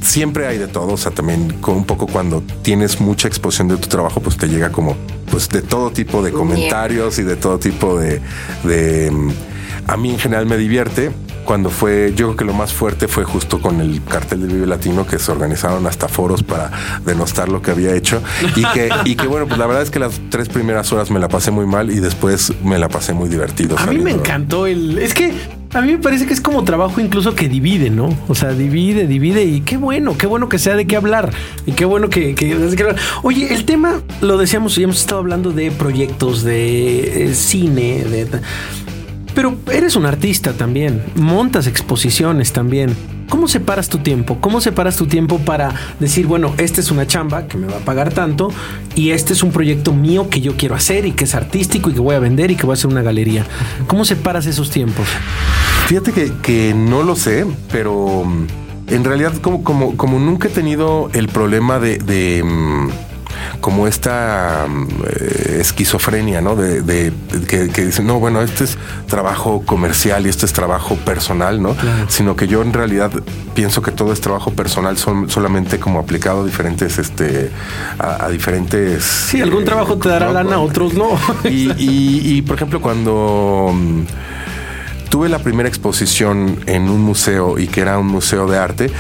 siempre 0.05 0.47
hay 0.47 0.59
de 0.59 0.69
todo, 0.69 0.93
o 0.93 0.97
sea, 0.97 1.13
también 1.13 1.55
con 1.61 1.77
un 1.77 1.85
poco 1.85 2.07
cuando 2.07 2.43
tienes 2.63 3.01
mucha 3.01 3.29
exposición 3.29 3.69
de 3.69 3.77
tu 3.77 3.89
trabajo, 3.89 4.21
pues 4.21 4.37
te 4.37 4.49
llega 4.49 4.71
como 4.71 4.97
pues 5.31 5.49
de 5.49 5.63
todo 5.63 5.91
tipo 5.91 6.23
de 6.23 6.31
comentarios 6.31 7.19
y 7.19 7.23
de 7.23 7.37
todo 7.37 7.59
tipo 7.59 7.99
de, 7.99 8.21
de 8.63 9.11
mm, 9.11 9.31
a 9.87 9.97
mí 9.97 10.11
en 10.11 10.19
general 10.19 10.47
me 10.47 10.57
divierte. 10.57 11.11
Cuando 11.45 11.69
fue, 11.69 12.15
yo 12.17 12.29
creo 12.29 12.37
que 12.37 12.45
lo 12.47 12.55
más 12.55 12.73
fuerte 12.73 13.07
fue 13.07 13.25
justo 13.25 13.61
con 13.61 13.83
el 13.83 14.03
cartel 14.03 14.41
de 14.41 14.55
Vive 14.55 14.67
Latino, 14.67 15.07
que 15.07 15.19
se 15.19 15.31
organizaron 15.31 15.87
hasta 15.87 16.09
foros 16.09 16.43
para 16.43 16.71
denostar 17.05 17.51
lo 17.51 17.61
que 17.61 17.71
había 17.71 17.95
hecho. 17.95 18.23
Y 18.57 18.65
que, 18.73 18.89
y 19.05 19.15
que 19.15 19.27
bueno, 19.27 19.47
pues 19.47 19.59
la 19.59 19.67
verdad 19.67 19.83
es 19.83 19.91
que 19.91 19.99
las 19.99 20.19
tres 20.31 20.49
primeras 20.49 20.91
horas 20.93 21.11
me 21.11 21.21
la 21.21 21.29
pasé 21.29 21.51
muy 21.51 21.67
mal 21.67 21.91
y 21.91 22.01
después 22.01 22.55
me 22.63 22.79
la 22.79 22.89
pasé 22.89 23.13
muy 23.13 23.29
divertido. 23.29 23.79
A 23.79 23.87
mí 23.87 23.99
me 23.99 24.13
encantó 24.13 24.67
el. 24.67 24.97
Es 24.97 25.13
que 25.13 25.35
A 25.75 25.81
mí 25.81 25.91
me 25.91 25.99
parece 25.99 26.25
que 26.25 26.33
es 26.33 26.41
como 26.41 26.63
trabajo 26.63 27.01
incluso 27.01 27.35
que 27.35 27.49
divide, 27.49 27.91
¿no? 27.91 28.17
O 28.29 28.37
sea, 28.37 28.53
divide, 28.53 29.09
divide 29.09 29.45
y 29.45 29.61
qué 29.61 29.77
bueno, 29.77 30.17
qué 30.17 30.29
bueno 30.29 30.49
que 30.49 30.61
sea 30.61 30.77
de 30.77 30.87
qué 30.87 30.95
hablar 30.95 31.33
y 31.67 31.73
qué 31.73 31.85
bueno 31.85 32.09
que. 32.09 32.37
Oye, 33.25 33.53
el 33.53 33.65
tema, 33.65 34.01
lo 34.21 34.39
decíamos, 34.39 34.79
hemos 34.79 35.01
estado 35.01 35.21
hablando 35.21 35.51
de 35.51 35.73
proyectos, 35.73 36.45
de 36.45 37.25
eh, 37.25 37.35
cine, 37.35 38.05
de... 38.05 38.29
Pero 39.35 39.57
eres 39.73 39.97
un 39.97 40.07
artista 40.07 40.53
también, 40.53 41.03
montas 41.17 41.67
exposiciones 41.67 42.53
también. 42.53 42.95
¿Cómo 43.29 43.49
separas 43.49 43.89
tu 43.89 43.99
tiempo? 43.99 44.39
¿Cómo 44.41 44.61
separas 44.61 44.97
tu 44.97 45.07
tiempo 45.07 45.39
para 45.39 45.75
decir, 46.01 46.27
bueno, 46.27 46.55
esta 46.59 46.81
es 46.81 46.91
una 46.91 47.07
chamba 47.07 47.47
que 47.47 47.57
me 47.57 47.67
va 47.67 47.77
a 47.77 47.81
pagar 47.81 48.13
tanto 48.13 48.51
y 48.95 49.11
este 49.11 49.33
es 49.33 49.43
un 49.43 49.51
proyecto 49.51 49.93
mío 49.93 50.29
que 50.29 50.41
yo 50.41 50.57
quiero 50.57 50.75
hacer 50.75 51.07
y 51.07 51.13
que 51.13 51.25
es 51.25 51.35
artístico 51.35 51.91
y 51.91 51.95
que 51.95 52.01
voy 52.01 52.15
a 52.15 52.19
vender 52.19 52.51
y 52.51 52.57
que 52.57 52.67
voy 52.67 52.73
a 52.73 52.75
hacer 52.75 52.91
una 52.91 53.03
galería? 53.03 53.47
¿Cómo 53.87 54.05
separas 54.05 54.47
esos 54.47 54.71
tiempos? 54.71 55.07
Fíjate 55.87 56.33
que, 56.43 56.75
no 56.75 57.03
lo 57.03 57.17
sé, 57.17 57.47
pero 57.71 58.25
mm, 58.25 58.47
en 58.89 59.05
realidad 59.05 59.33
como, 59.41 59.63
como, 59.63 59.97
como 59.97 60.19
nunca 60.19 60.49
he 60.49 60.51
tenido 60.51 61.11
el 61.13 61.29
problema 61.29 61.79
de 61.79 62.43
mm, 62.45 62.89
como 63.61 63.87
esta 63.87 64.67
mm, 64.69 64.87
eh, 65.07 65.59
esquizofrenia, 65.61 66.41
¿no? 66.41 66.57
De, 66.57 67.13
que, 67.49 67.85
dicen, 67.85 68.07
no, 68.07 68.21
bueno, 68.21 68.43
este 68.43 68.65
es 68.65 68.79
trabajo 69.07 69.63
comercial 69.65 70.27
y 70.27 70.29
este 70.29 70.47
es 70.47 70.53
trabajo 70.53 70.97
personal, 70.97 71.63
¿no? 71.63 71.77
Sino 72.09 72.37
que 72.37 72.47
yo 72.47 72.63
en 72.63 72.73
realidad 72.73 73.11
pienso 73.55 73.83
que 73.83 73.91
todo 73.91 74.13
es 74.13 74.21
trabajo 74.21 74.53
personal 74.53 74.97
son, 74.99 75.31
solamente 75.31 75.79
como 75.79 75.99
aplicado 75.99 76.43
a 76.43 76.47
diferentes, 76.47 76.99
este, 76.99 77.51
a, 77.99 78.29
diferentes. 78.29 79.05
Sí, 79.05 79.41
algún 79.41 79.63
eh, 79.63 79.67
trabajo 79.67 79.97
te 79.99 80.09
dará 80.09 80.33
lana, 80.33 80.59
otros 80.59 80.95
no. 80.95 81.19
y, 81.45 81.71
y, 81.79 82.43
por 82.43 82.57
ejemplo, 82.57 82.81
cuando 82.81 83.71
mm, 83.73 84.03
tuve 85.15 85.29
la 85.29 85.39
primera 85.39 85.69
exposición 85.69 86.59
en 86.67 86.89
un 86.89 87.01
museo 87.01 87.57
y 87.57 87.69
que 87.69 87.83
era 87.83 88.01
un 88.01 88.09
museo 88.09 88.49
de 88.49 88.59
arte, 88.59 88.91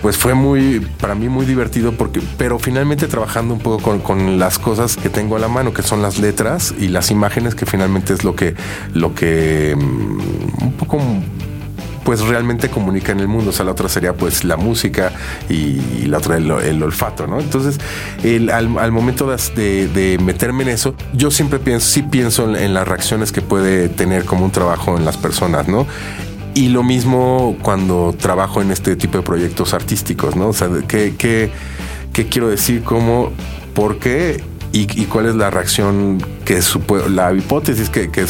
pues 0.00 0.16
fue 0.16 0.32
muy, 0.32 0.78
para 1.00 1.16
mí 1.16 1.28
muy 1.28 1.44
divertido 1.44 1.90
porque, 1.90 2.22
pero 2.38 2.60
finalmente 2.60 3.08
trabajando 3.08 3.52
un 3.52 3.58
poco 3.58 3.98
con, 3.98 4.38
las 4.38 4.60
cosas 4.60 4.96
que 4.96 5.10
tengo 5.10 5.34
a 5.34 5.40
la 5.40 5.48
mano, 5.48 5.74
que 5.74 5.82
son 5.82 6.02
las 6.02 6.20
letras 6.20 6.72
y 6.78 6.86
las 6.86 7.10
imágenes, 7.10 7.56
que 7.56 7.66
finalmente 7.66 8.12
es 8.12 8.22
lo 8.22 8.36
que, 8.36 8.54
lo 8.94 9.12
que 9.12 9.74
mm, 9.76 10.64
un 10.66 10.72
poco 10.78 10.98
pues 12.06 12.20
realmente 12.20 12.70
comunica 12.70 13.10
en 13.10 13.18
el 13.18 13.26
mundo. 13.26 13.50
O 13.50 13.52
sea, 13.52 13.64
la 13.64 13.72
otra 13.72 13.88
sería 13.88 14.14
pues 14.14 14.44
la 14.44 14.56
música 14.56 15.12
y, 15.50 16.06
la 16.06 16.18
otra 16.18 16.36
el, 16.36 16.82
olfato, 16.82 17.26
¿no? 17.26 17.40
Entonces, 17.40 17.80
al, 18.52 18.92
momento 18.92 19.26
de, 19.26 20.18
meterme 20.22 20.62
en 20.62 20.68
eso, 20.70 20.94
yo 21.12 21.32
siempre 21.32 21.58
pienso, 21.58 21.88
sí 21.88 22.02
pienso 22.04 22.56
en, 22.56 22.72
las 22.74 22.86
reacciones 22.86 23.32
que 23.32 23.42
puede 23.42 23.88
tener 23.88 24.24
como 24.24 24.44
un 24.44 24.52
trabajo 24.52 24.96
en 24.96 25.04
las 25.04 25.16
personas, 25.16 25.66
¿no? 25.66 25.84
Y 26.54 26.68
lo 26.68 26.84
mismo 26.84 27.56
cuando 27.60 28.14
trabajo 28.16 28.62
en 28.62 28.70
este 28.70 28.94
tipo 28.94 29.18
de 29.18 29.24
proyectos 29.24 29.74
artísticos, 29.74 30.36
¿no? 30.36 30.48
O 30.50 30.52
sea, 30.52 30.68
¿qué, 30.86 31.16
qué, 31.18 31.50
qué 32.12 32.28
quiero 32.28 32.48
decir? 32.48 32.84
¿Cómo? 32.84 33.32
¿Por 33.74 33.98
qué? 33.98 34.42
Y, 34.78 35.06
cuál 35.06 35.24
es 35.24 35.34
la 35.34 35.48
reacción 35.48 36.22
que 36.44 36.60
la 37.08 37.32
hipótesis 37.32 37.88
que, 37.88 38.10
que, 38.10 38.26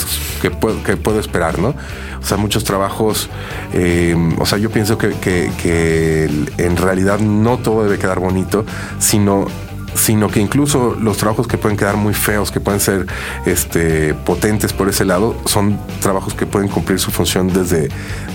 puedo, 0.52 0.80
que, 0.84 0.96
puedo, 0.96 1.18
esperar, 1.18 1.58
¿no? 1.58 1.74
O 2.20 2.24
sea, 2.24 2.36
muchos 2.36 2.62
trabajos, 2.62 3.28
eh, 3.72 4.14
o 4.38 4.46
sea, 4.46 4.56
yo 4.58 4.70
pienso 4.70 4.96
que 4.96 6.30
en 6.56 6.76
realidad 6.76 7.18
no 7.18 7.58
todo 7.58 7.82
debe 7.82 7.98
quedar 7.98 8.20
bonito, 8.20 8.64
sino 9.00 9.48
sino 9.96 10.28
que 10.28 10.40
incluso 10.40 10.96
los 11.00 11.16
trabajos 11.16 11.46
que 11.46 11.58
pueden 11.58 11.76
quedar 11.76 11.96
muy 11.96 12.14
feos, 12.14 12.50
que 12.50 12.60
pueden 12.60 12.80
ser 12.80 13.06
este, 13.46 14.14
potentes 14.14 14.72
por 14.72 14.88
ese 14.88 15.04
lado, 15.04 15.36
son 15.46 15.78
trabajos 16.00 16.34
que 16.34 16.46
pueden 16.46 16.68
cumplir 16.68 16.98
su 16.98 17.10
función 17.10 17.52
desde, 17.52 17.88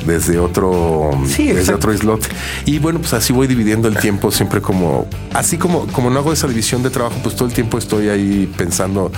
desde 0.06 0.39
otro 0.39 1.12
desde 1.38 1.74
otro 1.74 1.94
islote. 1.94 2.27
Y 2.65 2.80
bueno, 2.80 3.00
pues 3.00 3.13
así 3.13 3.34
voy 3.34 3.48
dividiendo 3.48 3.88
el 3.88 3.98
tiempo 3.98 4.32
siempre 4.32 4.62
como, 4.62 5.08
así 5.34 5.58
como, 5.58 5.88
como 5.88 6.10
no 6.10 6.20
hago 6.20 6.34
esa 6.34 6.48
división 6.48 6.84
de 6.84 6.89
trabajo, 6.89 7.15
pues 7.24 7.36
todo 7.36 7.48
el 7.48 7.53
tiempo 7.53 7.77
estoy 7.77 8.10
ahí 8.10 8.51
pensando 8.58 9.12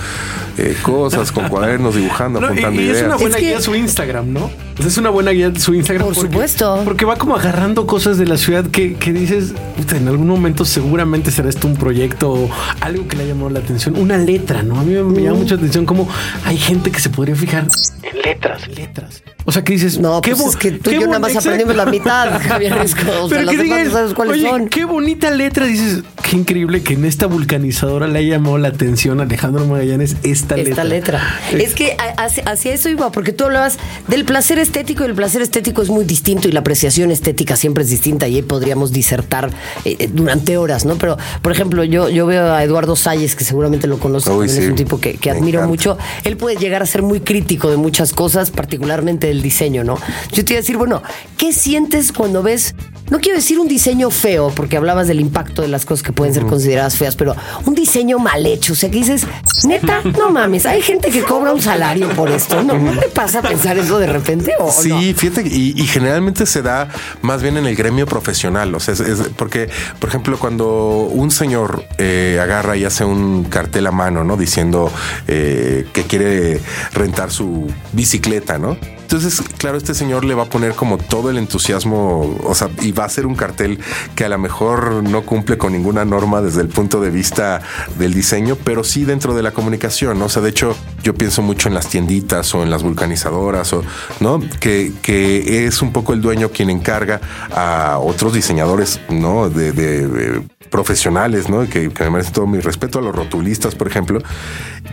eh, 0.58 0.76
cosas 0.82 1.32
con 1.32 1.48
cuadernos, 1.48 1.94
dibujando, 1.94 2.44
apuntando 2.44 2.80
y, 2.80 2.84
ideas. 2.84 2.98
Es 2.98 3.04
una 3.04 3.16
buena 3.16 3.36
guía 3.38 3.60
su 3.60 3.74
Instagram, 3.74 4.32
¿no? 4.32 4.50
Es 4.78 4.98
una 4.98 5.10
buena 5.10 5.30
guía 5.30 5.52
su 5.56 5.74
Instagram. 5.74 6.06
Por 6.06 6.16
supuesto. 6.16 6.82
Porque 6.84 7.04
va 7.04 7.16
como 7.16 7.36
agarrando 7.36 7.86
cosas 7.86 8.18
de 8.18 8.26
la 8.26 8.36
ciudad 8.36 8.66
que, 8.66 8.94
que 8.94 9.12
dices, 9.12 9.54
en 9.94 10.08
algún 10.08 10.26
momento 10.26 10.64
seguramente 10.64 11.30
será 11.30 11.48
esto 11.48 11.68
un 11.68 11.76
proyecto 11.76 12.33
algo 12.80 13.08
que 13.08 13.16
le 13.16 13.24
ha 13.24 13.26
llamado 13.26 13.50
la 13.50 13.60
atención, 13.60 13.96
una 13.96 14.18
letra, 14.18 14.62
¿no? 14.62 14.78
A 14.78 14.82
mí 14.82 14.94
me, 14.94 15.22
llama 15.22 15.38
mucha 15.38 15.54
atención 15.54 15.86
cómo 15.86 16.08
hay 16.44 16.56
gente 16.56 16.90
que 16.90 17.00
se 17.00 17.10
podría 17.10 17.36
fijar 17.36 17.66
en 18.02 18.22
letras, 18.22 18.68
letras. 18.68 19.22
O 19.46 19.52
sea, 19.52 19.62
que 19.62 19.74
dices, 19.74 19.98
no, 19.98 20.22
qué 20.22 20.34
pues 20.34 20.50
es 20.50 20.56
que 20.56 20.70
tú 20.72 20.90
y 20.90 20.94
yo 20.94 21.06
nada 21.06 21.18
más 21.18 21.36
aprendimos 21.36 21.76
la 21.76 21.84
mitad, 21.84 22.40
Javier 22.40 22.78
Risco. 22.78 23.02
O 23.20 23.28
sea, 23.28 23.38
Pero 23.38 23.50
que 23.50 23.58
digas, 23.58 23.92
sabes 23.92 24.14
cuáles 24.14 24.42
oye, 24.42 24.68
qué 24.70 24.86
bonita 24.86 25.30
letra. 25.30 25.66
Dices, 25.66 26.02
qué 26.22 26.36
increíble 26.36 26.82
que 26.82 26.94
en 26.94 27.04
esta 27.04 27.26
vulcanizadora 27.26 28.06
le 28.06 28.20
haya 28.20 28.36
llamado 28.36 28.56
la 28.56 28.68
atención 28.68 29.20
a 29.20 29.24
Alejandro 29.24 29.66
Magallanes 29.66 30.16
esta, 30.22 30.56
letra. 30.56 30.70
Esta 30.70 30.84
letra. 30.84 31.40
Es 31.52 31.74
que 31.74 31.94
hacia, 32.16 32.72
eso 32.72 32.88
iba, 32.88 33.12
porque 33.12 33.32
tú 33.32 33.44
hablabas 33.44 33.78
del 34.08 34.24
placer 34.24 34.58
estético 34.58 35.04
y 35.04 35.08
el 35.08 35.14
placer 35.14 35.42
estético 35.42 35.82
es 35.82 35.90
muy 35.90 36.06
distinto 36.06 36.48
y 36.48 36.52
la 36.52 36.60
apreciación 36.60 37.10
estética 37.10 37.56
siempre 37.56 37.84
es 37.84 37.90
distinta 37.90 38.26
y 38.26 38.36
ahí 38.36 38.42
podríamos 38.42 38.92
disertar 38.92 39.50
eh, 39.84 39.96
eh, 39.98 40.08
durante 40.10 40.56
horas, 40.56 40.86
¿no? 40.86 40.96
Pero, 40.96 41.18
por 41.42 41.52
ejemplo, 41.52 41.84
yo, 41.84 42.08
yo 42.08 42.23
veo 42.26 42.52
a 42.52 42.62
Eduardo 42.62 42.96
Salles, 42.96 43.34
que 43.34 43.44
seguramente 43.44 43.86
lo 43.86 43.98
conoces, 43.98 44.56
es 44.56 44.68
un 44.68 44.74
tipo 44.74 45.00
que, 45.00 45.18
admiro 45.30 45.66
mucho. 45.66 45.98
Él 46.24 46.36
puede 46.36 46.56
llegar 46.56 46.82
a 46.82 46.86
ser 46.86 47.02
muy 47.02 47.20
crítico 47.20 47.70
de 47.70 47.76
muchas 47.76 48.12
cosas, 48.12 48.50
particularmente 48.50 49.26
del 49.26 49.42
diseño, 49.42 49.84
¿no? 49.84 49.98
Yo 50.32 50.44
te 50.44 50.52
iba 50.52 50.58
a 50.58 50.62
decir, 50.62 50.76
bueno, 50.76 51.02
¿qué 51.36 51.52
sientes 51.52 52.12
cuando 52.12 52.42
ves, 52.42 52.74
no 53.10 53.20
quiero 53.20 53.36
decir 53.36 53.58
un 53.58 53.68
diseño 53.68 54.10
feo, 54.10 54.52
porque 54.54 54.76
hablabas 54.76 55.08
del 55.08 55.20
impacto 55.20 55.62
de 55.62 55.68
las 55.68 55.84
cosas 55.84 56.02
que 56.02 56.12
pueden 56.12 56.34
ser 56.34 56.46
consideradas 56.46 56.96
feas, 56.96 57.16
pero 57.16 57.34
un 57.66 57.74
diseño 57.74 58.18
mal 58.18 58.44
hecho? 58.46 58.72
O 58.72 58.76
sea, 58.76 58.90
que 58.90 58.98
dices, 58.98 59.26
neta, 59.66 60.02
no 60.18 60.30
mames, 60.30 60.66
hay 60.66 60.82
gente 60.82 61.10
que 61.10 61.22
cobra 61.22 61.52
un 61.52 61.60
salario 61.60 62.08
por 62.10 62.30
esto. 62.30 62.62
¿No, 62.62 62.78
¿no 62.78 62.98
te 62.98 63.08
pasa 63.08 63.40
a 63.40 63.42
pensar 63.42 63.76
eso 63.78 63.98
de 63.98 64.06
repente? 64.06 64.52
¿o 64.58 64.70
sí, 64.70 65.14
fíjate, 65.14 65.48
y, 65.48 65.86
generalmente 65.86 66.46
se 66.46 66.62
da 66.62 66.88
más 67.22 67.42
bien 67.42 67.56
en 67.56 67.66
el 67.66 67.76
gremio 67.76 68.06
profesional. 68.06 68.74
O 68.74 68.80
sea, 68.80 68.94
es, 68.94 69.02
porque, 69.36 69.68
por 69.98 70.08
ejemplo, 70.08 70.38
cuando 70.38 71.08
un 71.10 71.30
señor 71.30 71.84
eh, 71.98 72.13
agarra 72.40 72.76
y 72.76 72.84
hace 72.84 73.04
un 73.04 73.44
cartel 73.44 73.86
a 73.86 73.90
mano, 73.90 74.24
¿no? 74.24 74.36
Diciendo 74.36 74.90
eh, 75.28 75.86
que 75.92 76.02
quiere 76.02 76.60
rentar 76.92 77.30
su 77.30 77.72
bicicleta, 77.92 78.58
¿no? 78.58 78.76
Entonces, 79.04 79.42
claro, 79.58 79.76
este 79.76 79.94
señor 79.94 80.24
le 80.24 80.34
va 80.34 80.44
a 80.44 80.46
poner 80.46 80.74
como 80.74 80.98
todo 80.98 81.30
el 81.30 81.36
entusiasmo, 81.36 82.36
o 82.42 82.54
sea, 82.54 82.70
y 82.80 82.92
va 82.92 83.04
a 83.04 83.06
hacer 83.06 83.26
un 83.26 83.34
cartel 83.34 83.78
que 84.16 84.24
a 84.24 84.28
lo 84.28 84.38
mejor 84.38 85.02
no 85.02 85.22
cumple 85.22 85.58
con 85.58 85.72
ninguna 85.72 86.04
norma 86.04 86.40
desde 86.40 86.62
el 86.62 86.68
punto 86.68 87.00
de 87.00 87.10
vista 87.10 87.60
del 87.98 88.14
diseño, 88.14 88.56
pero 88.64 88.82
sí 88.82 89.04
dentro 89.04 89.34
de 89.34 89.42
la 89.42 89.52
comunicación. 89.52 90.20
O 90.22 90.28
sea, 90.28 90.42
de 90.42 90.50
hecho, 90.50 90.74
yo 91.02 91.14
pienso 91.14 91.42
mucho 91.42 91.68
en 91.68 91.74
las 91.74 91.88
tienditas 91.88 92.54
o 92.54 92.62
en 92.62 92.70
las 92.70 92.82
vulcanizadoras, 92.82 93.72
o, 93.74 93.84
¿no? 94.20 94.40
Que, 94.58 94.92
que 95.02 95.66
es 95.66 95.82
un 95.82 95.92
poco 95.92 96.14
el 96.14 96.20
dueño 96.20 96.50
quien 96.50 96.70
encarga 96.70 97.20
a 97.52 97.98
otros 97.98 98.32
diseñadores, 98.32 99.00
¿no? 99.10 99.50
De, 99.50 100.42
profesionales, 100.70 101.48
¿no? 101.48 101.68
Que, 101.68 101.90
me 102.00 102.10
merece 102.10 102.32
todo 102.32 102.46
mi 102.46 102.58
respeto 102.58 102.98
a 102.98 103.02
los 103.02 103.14
rotulistas, 103.14 103.74
por 103.74 103.86
ejemplo. 103.86 104.20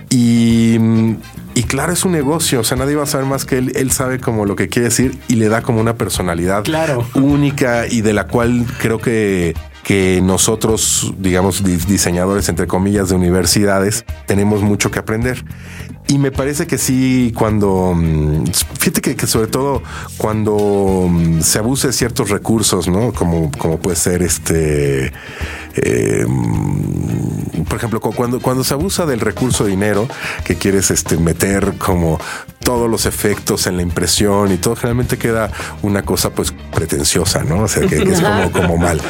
Y 0.10 0.78
y 1.54 1.64
claro, 1.64 1.94
es 1.94 2.06
un 2.06 2.12
negocio, 2.12 2.62
o 2.62 2.64
sea, 2.64 2.78
nadie 2.78 2.96
va 2.96 3.04
a 3.04 3.08
saber 3.08 3.28
más 3.28 3.46
que 3.46 3.58
él. 3.58 3.72
Él 3.76 3.92
sabe 3.92 4.20
como 4.20 4.46
lo 4.46 4.56
que 4.56 4.70
quiere 4.70 4.90
decir 4.90 5.18
y 5.28 5.36
le 5.36 5.50
da 5.50 5.62
como 5.62 5.80
una 5.80 5.96
personalidad 5.96 6.64
única 7.16 7.88
y 7.88 8.02
de 8.02 8.14
la 8.14 8.28
cual 8.28 8.66
creo 8.80 9.00
que 9.00 9.54
que 9.84 10.22
nosotros, 10.22 11.14
digamos, 11.18 11.64
diseñadores, 11.64 12.48
entre 12.50 12.68
comillas, 12.68 13.10
de 13.10 13.16
universidades, 13.16 14.06
tenemos 14.28 14.62
mucho 14.62 14.92
que 14.92 15.00
aprender. 15.00 15.44
Y 16.08 16.18
me 16.18 16.32
parece 16.32 16.68
que 16.68 16.78
sí, 16.78 17.34
cuando, 17.36 17.94
mm, 17.96 18.46
fíjate 18.80 19.16
que, 19.16 19.28
sobre 19.28 19.48
todo 19.48 19.82
cuando 20.18 21.08
mm, 21.10 21.42
se 21.42 21.60
abuse 21.60 21.88
de 21.88 21.94
ciertos 21.94 22.30
recursos, 22.30 22.88
¿no? 22.88 23.14
Como, 23.14 23.50
como 23.58 23.80
puede 23.80 23.96
ser 23.96 24.22
este, 24.22 25.14
eh, 25.76 26.26
mm, 26.28 27.11
por 27.68 27.78
ejemplo, 27.78 28.00
cuando, 28.00 28.40
cuando 28.40 28.64
se 28.64 28.74
abusa 28.74 29.06
del 29.06 29.20
recurso 29.20 29.66
dinero, 29.66 30.08
que 30.44 30.56
quieres 30.56 30.92
este, 30.92 31.18
meter 31.18 31.74
como 31.78 32.20
todos 32.64 32.90
los 32.90 33.06
efectos 33.06 33.68
en 33.68 33.78
la 33.78 33.84
impresión 33.84 34.52
y 34.52 34.58
todo, 34.58 34.76
generalmente 34.76 35.18
queda 35.18 35.52
una 35.82 36.04
cosa 36.04 36.30
pues 36.30 36.54
pretenciosa, 36.74 37.44
¿no? 37.44 37.64
O 37.64 37.68
sea, 37.68 37.88
que, 37.88 37.98
es 37.98 38.22
como, 38.22 38.52
como 38.54 38.78
mal. 38.78 39.02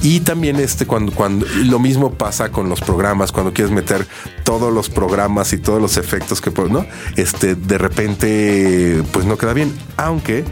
Y 0.00 0.20
también 0.20 0.56
este, 0.56 0.86
cuando, 0.86 1.12
cuando 1.12 1.46
lo 1.64 1.78
mismo 1.78 2.12
pasa 2.12 2.50
con 2.50 2.68
los 2.68 2.80
programas, 2.80 3.32
cuando 3.32 3.52
quieres 3.52 3.72
meter 3.72 4.06
todos 4.44 4.72
los 4.72 4.90
programas 4.90 5.52
y 5.52 5.58
todos 5.58 5.80
los 5.80 5.96
efectos 5.96 6.40
que 6.40 6.50
¿no? 6.70 6.86
Este, 7.16 7.54
de 7.54 7.78
repente, 7.78 9.02
pues 9.12 9.26
no 9.26 9.36
queda 9.36 9.52
bien. 9.52 9.74
Aunque 9.96 10.44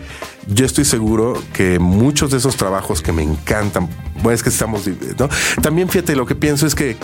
yo 0.47 0.67
estoy 0.67 0.85
seguro 0.85 1.35
que 1.53 1.79
muchos 1.79 2.31
de 2.31 2.39
esos 2.39 2.57
trabajos 2.57 3.03
que 3.03 3.13
me 3.13 3.23
encantan, 3.23 3.89
bueno, 4.17 4.33
es 4.33 4.43
que 4.43 4.49
estamos, 4.49 4.87
¿no? 5.19 5.29
También 5.63 5.89
fíjate, 5.89 6.17
lo 6.17 6.27
que 6.27 6.35
pienso 6.35 6.67
es 6.67 6.75
que 6.75 6.97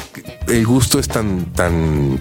el 0.46 0.66
gusto 0.66 0.98
es 0.98 1.08
tan, 1.08 1.46
tan 1.46 2.18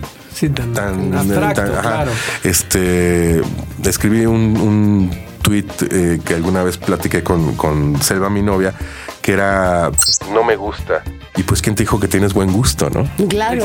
tan, 0.73 1.13
abstracto, 1.15 1.81
claro. 1.81 2.11
Este, 2.43 3.41
escribí 3.83 4.25
un 4.25 5.09
tweet 5.47 5.65
eh, 5.91 6.19
que 6.25 6.33
alguna 6.33 6.61
vez 6.61 6.77
platiqué 6.77 7.23
con, 7.23 7.55
con 7.55 8.01
Selva, 8.01 8.29
mi 8.29 8.41
novia, 8.41 8.73
que 9.21 9.31
era 9.31 9.89
no 10.33 10.43
me 10.43 10.57
gusta. 10.57 11.03
Y 11.37 11.43
pues, 11.43 11.61
¿quién 11.61 11.75
te 11.75 11.83
dijo 11.83 11.99
que 11.99 12.07
tienes 12.07 12.33
buen 12.33 12.51
gusto, 12.51 12.89
no? 12.89 13.07
Claro. 13.27 13.63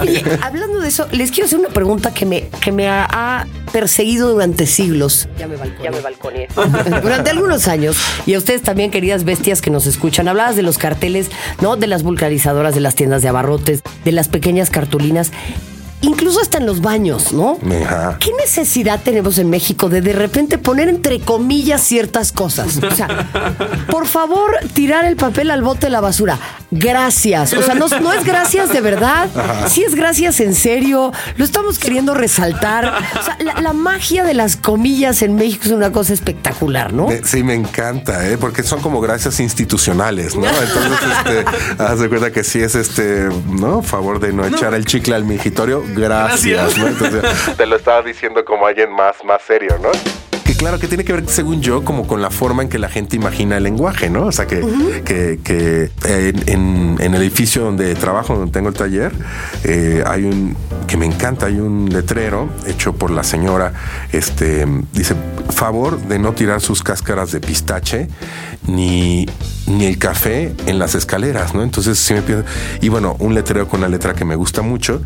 Oye, 0.00 0.24
hablando 0.42 0.80
de 0.80 0.88
eso, 0.88 1.06
les 1.12 1.30
quiero 1.30 1.46
hacer 1.46 1.60
una 1.60 1.68
pregunta 1.68 2.12
que 2.12 2.26
me, 2.26 2.48
que 2.60 2.72
me 2.72 2.88
ha, 2.88 3.46
perseguido 3.72 4.32
durante 4.32 4.66
siglos. 4.66 5.28
Ya 5.38 5.46
me 5.46 5.54
balconé. 5.54 6.48
durante 7.02 7.30
algunos 7.30 7.68
años. 7.68 7.96
Y 8.26 8.34
a 8.34 8.38
ustedes 8.38 8.62
también, 8.62 8.90
queridas 8.90 9.22
bestias 9.22 9.62
que 9.62 9.70
nos 9.70 9.86
escuchan, 9.86 10.26
hablabas 10.26 10.56
de 10.56 10.62
los 10.62 10.76
carteles, 10.76 11.30
¿no? 11.60 11.76
De 11.76 11.86
las 11.86 12.02
vulcanizadoras, 12.02 12.74
de 12.74 12.80
las 12.80 12.96
tiendas 12.96 13.22
de 13.22 13.28
abarrotes, 13.28 13.82
de 14.04 14.12
las 14.12 14.26
pequeñas 14.26 14.70
cartulinas 14.70 15.30
incluso 16.02 16.40
hasta 16.40 16.58
en 16.58 16.66
los 16.66 16.80
baños, 16.80 17.32
¿no? 17.32 17.58
¿Qué 18.18 18.32
necesidad 18.38 19.00
tenemos 19.02 19.38
en 19.38 19.50
México 19.50 19.88
de 19.88 20.00
de 20.00 20.12
repente 20.12 20.58
poner 20.58 20.88
entre 20.88 21.20
comillas 21.20 21.82
ciertas 21.82 22.32
cosas? 22.32 22.78
O 22.82 22.90
sea, 22.94 23.28
por 23.90 24.06
favor, 24.06 24.56
tirar 24.72 25.04
el 25.04 25.16
papel 25.16 25.50
al 25.50 25.62
bote 25.62 25.86
de 25.86 25.90
la 25.90 26.00
basura. 26.00 26.38
Gracias. 26.70 27.52
O 27.52 27.62
sea, 27.62 27.74
no, 27.74 27.86
es 28.12 28.24
gracias 28.24 28.72
de 28.72 28.80
verdad. 28.80 29.28
Sí 29.68 29.82
es 29.82 29.94
gracias 29.94 30.40
en 30.40 30.54
serio. 30.54 31.12
Lo 31.36 31.44
estamos 31.44 31.78
queriendo 31.78 32.14
resaltar. 32.14 32.92
O 33.18 33.22
sea, 33.22 33.36
la, 33.60 33.72
magia 33.72 34.24
de 34.24 34.34
las 34.34 34.56
comillas 34.56 35.22
en 35.22 35.36
México 35.36 35.64
es 35.64 35.72
una 35.72 35.90
cosa 35.90 36.12
espectacular, 36.12 36.92
¿no? 36.92 37.08
Sí, 37.24 37.42
me 37.42 37.54
encanta, 37.54 38.28
¿eh? 38.28 38.36
porque 38.36 38.62
son 38.62 38.80
como 38.80 39.00
gracias 39.00 39.40
institucionales, 39.40 40.36
¿no? 40.36 40.46
Entonces, 40.46 41.08
este, 41.18 41.44
haz 41.82 42.00
de 42.00 42.08
cuenta 42.08 42.30
que 42.30 42.44
sí 42.44 42.60
es 42.60 42.74
este, 42.74 43.28
¿no? 43.48 43.82
Favor 43.82 44.20
de 44.20 44.32
no, 44.32 44.44
echar 44.44 44.74
el 44.74 44.84
chicle 44.84 45.14
al 45.14 45.24
mingitorio 45.24 45.82
gracias. 45.94 46.74
te 47.56 47.66
lo 47.66 47.76
estaba 47.76 48.02
diciendo 48.02 48.44
como 48.44 48.66
alguien 48.66 48.92
más, 48.92 49.16
más 49.24 49.42
serio, 49.42 49.78
¿no? 49.82 49.90
Claro, 50.60 50.78
que 50.78 50.88
tiene 50.88 51.04
que 51.04 51.14
ver, 51.14 51.26
según 51.26 51.62
yo, 51.62 51.86
como 51.86 52.06
con 52.06 52.20
la 52.20 52.28
forma 52.28 52.62
en 52.62 52.68
que 52.68 52.78
la 52.78 52.90
gente 52.90 53.16
imagina 53.16 53.56
el 53.56 53.62
lenguaje, 53.62 54.10
¿no? 54.10 54.26
O 54.26 54.30
sea, 54.30 54.46
que, 54.46 54.60
que, 55.06 55.90
en, 56.04 56.98
el 57.00 57.14
edificio 57.14 57.64
donde 57.64 57.94
trabajo, 57.94 58.36
donde 58.36 58.52
tengo 58.52 58.68
el 58.68 58.74
taller, 58.74 59.10
eh, 59.64 60.04
hay 60.06 60.24
un, 60.24 60.54
que 60.86 60.98
me 60.98 61.06
encanta, 61.06 61.46
hay 61.46 61.60
un 61.60 61.88
letrero 61.88 62.50
hecho 62.66 62.92
por 62.92 63.10
la 63.10 63.24
señora, 63.24 63.72
este, 64.12 64.66
dice, 64.92 65.14
favor 65.48 65.98
de 65.98 66.18
no 66.18 66.34
tirar 66.34 66.60
sus 66.60 66.82
cáscaras 66.82 67.32
de 67.32 67.40
pistache 67.40 68.08
ni, 68.66 69.24
ni 69.70 69.86
el 69.86 69.98
café 69.98 70.52
en 70.66 70.78
las 70.78 70.94
escaleras, 70.94 71.54
¿no? 71.54 71.62
Entonces 71.62 71.98
sí 71.98 72.14
me 72.14 72.22
pienso, 72.22 72.44
y 72.80 72.88
bueno, 72.88 73.16
un 73.18 73.34
letrero 73.34 73.68
con 73.68 73.80
una 73.80 73.88
letra 73.88 74.14
que 74.14 74.24
me 74.24 74.34
gusta 74.34 74.62
mucho, 74.62 75.00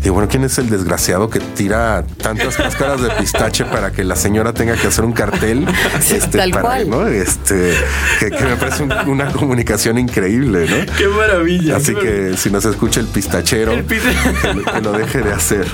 y 0.00 0.04
digo, 0.04 0.14
bueno, 0.14 0.28
¿quién 0.30 0.44
es 0.44 0.58
el 0.58 0.70
desgraciado 0.70 1.28
que 1.28 1.40
tira 1.40 2.04
tantas 2.22 2.56
cáscaras 2.56 3.02
de 3.02 3.10
pistache 3.10 3.64
para 3.66 3.92
que 3.92 4.02
la 4.02 4.16
señora 4.16 4.54
tenga 4.54 4.74
que 4.74 4.86
hacer 4.86 5.04
un 5.04 5.12
cartel? 5.12 5.66
este, 5.98 6.38
tal 6.38 6.58
cual. 6.58 6.88
¿no? 6.88 7.06
Este, 7.06 7.74
que, 8.18 8.30
me 8.30 8.56
parece 8.56 8.84
una 8.84 9.30
comunicación 9.32 9.98
increíble, 9.98 10.66
¿no? 10.70 10.92
Qué 10.96 11.06
maravilla. 11.06 11.76
Así 11.76 11.94
que 11.94 12.34
si 12.36 12.50
nos 12.50 12.64
escucha 12.64 13.00
el 13.00 13.06
pistachero, 13.08 13.72
que, 13.86 14.80
lo 14.82 14.92
deje 14.92 15.20
de 15.20 15.32
hacer. 15.32 15.66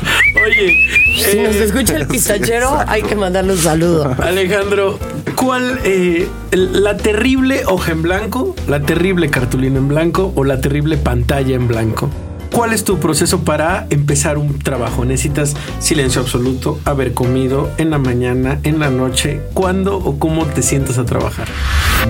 Oye, 0.44 0.76
si 1.16 1.38
nos 1.38 1.54
eh, 1.54 1.64
escucha 1.64 1.96
el 1.96 2.06
pistachero, 2.08 2.82
hay 2.86 3.02
que 3.02 3.14
mandarle 3.14 3.52
un 3.52 3.58
saludo. 3.58 4.16
Alejandro, 4.20 4.98
¿cuál 5.36 5.80
eh, 5.84 6.28
la 6.50 6.96
terrible 6.96 7.64
hoja 7.66 7.92
en 7.92 8.02
blanco, 8.02 8.35
la 8.66 8.80
terrible 8.80 9.30
cartulina 9.30 9.78
en 9.78 9.88
blanco 9.88 10.32
o 10.34 10.44
la 10.44 10.60
terrible 10.60 10.96
pantalla 10.96 11.54
en 11.54 11.68
blanco? 11.68 12.10
¿Cuál 12.52 12.72
es 12.72 12.84
tu 12.84 12.98
proceso 12.98 13.40
para 13.40 13.86
empezar 13.90 14.38
un 14.38 14.58
trabajo? 14.58 15.04
¿Necesitas 15.04 15.54
silencio 15.78 16.22
absoluto, 16.22 16.78
haber 16.84 17.12
comido 17.12 17.70
en 17.76 17.90
la 17.90 17.98
mañana, 17.98 18.58
en 18.62 18.78
la 18.78 18.90
noche? 18.90 19.40
¿Cuándo 19.52 19.98
o 19.98 20.18
cómo 20.18 20.46
te 20.46 20.62
sientas 20.62 20.98
a 20.98 21.04
trabajar? 21.04 21.48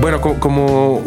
Bueno, 0.00 0.20
como, 0.20 1.02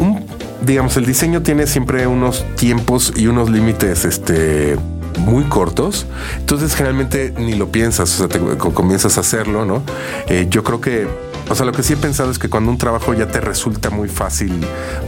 digamos, 0.62 0.96
el 0.96 1.06
diseño 1.06 1.42
tiene 1.42 1.66
siempre 1.66 2.06
unos 2.06 2.44
tiempos 2.56 3.12
y 3.16 3.28
unos 3.28 3.50
límites, 3.50 4.04
este 4.04 4.76
muy 5.18 5.44
cortos, 5.44 6.06
entonces 6.38 6.74
generalmente 6.74 7.34
ni 7.36 7.54
lo 7.54 7.70
piensas, 7.70 8.20
o 8.20 8.28
sea, 8.28 8.40
comienzas 8.58 9.18
a 9.18 9.20
hacerlo, 9.20 9.64
¿no? 9.64 9.82
Eh, 10.28 10.46
yo 10.48 10.62
creo 10.64 10.80
que 10.80 11.08
o 11.50 11.54
sea, 11.56 11.66
lo 11.66 11.72
que 11.72 11.82
sí 11.82 11.94
he 11.94 11.96
pensado 11.96 12.30
es 12.30 12.38
que 12.38 12.48
cuando 12.48 12.70
un 12.70 12.78
trabajo 12.78 13.12
ya 13.12 13.26
te 13.26 13.40
resulta 13.40 13.90
muy 13.90 14.08
fácil 14.08 14.64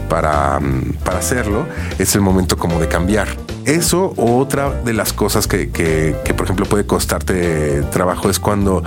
para, 0.08 0.58
mm, 0.58 0.94
para 1.04 1.18
hacerlo, 1.20 1.66
es 2.00 2.16
el 2.16 2.20
momento 2.20 2.56
como 2.56 2.80
de 2.80 2.88
cambiar. 2.88 3.28
Eso 3.64 4.12
otra 4.16 4.82
de 4.82 4.92
las 4.92 5.12
cosas 5.12 5.46
que, 5.46 5.70
que, 5.70 6.34
por 6.34 6.46
ejemplo, 6.46 6.66
puede 6.66 6.84
costarte 6.84 7.82
trabajo 7.92 8.28
es 8.28 8.40
cuando, 8.40 8.82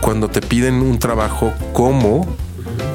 cuando 0.00 0.28
te 0.28 0.40
piden 0.40 0.76
un 0.76 0.98
trabajo 0.98 1.52
como 1.74 2.26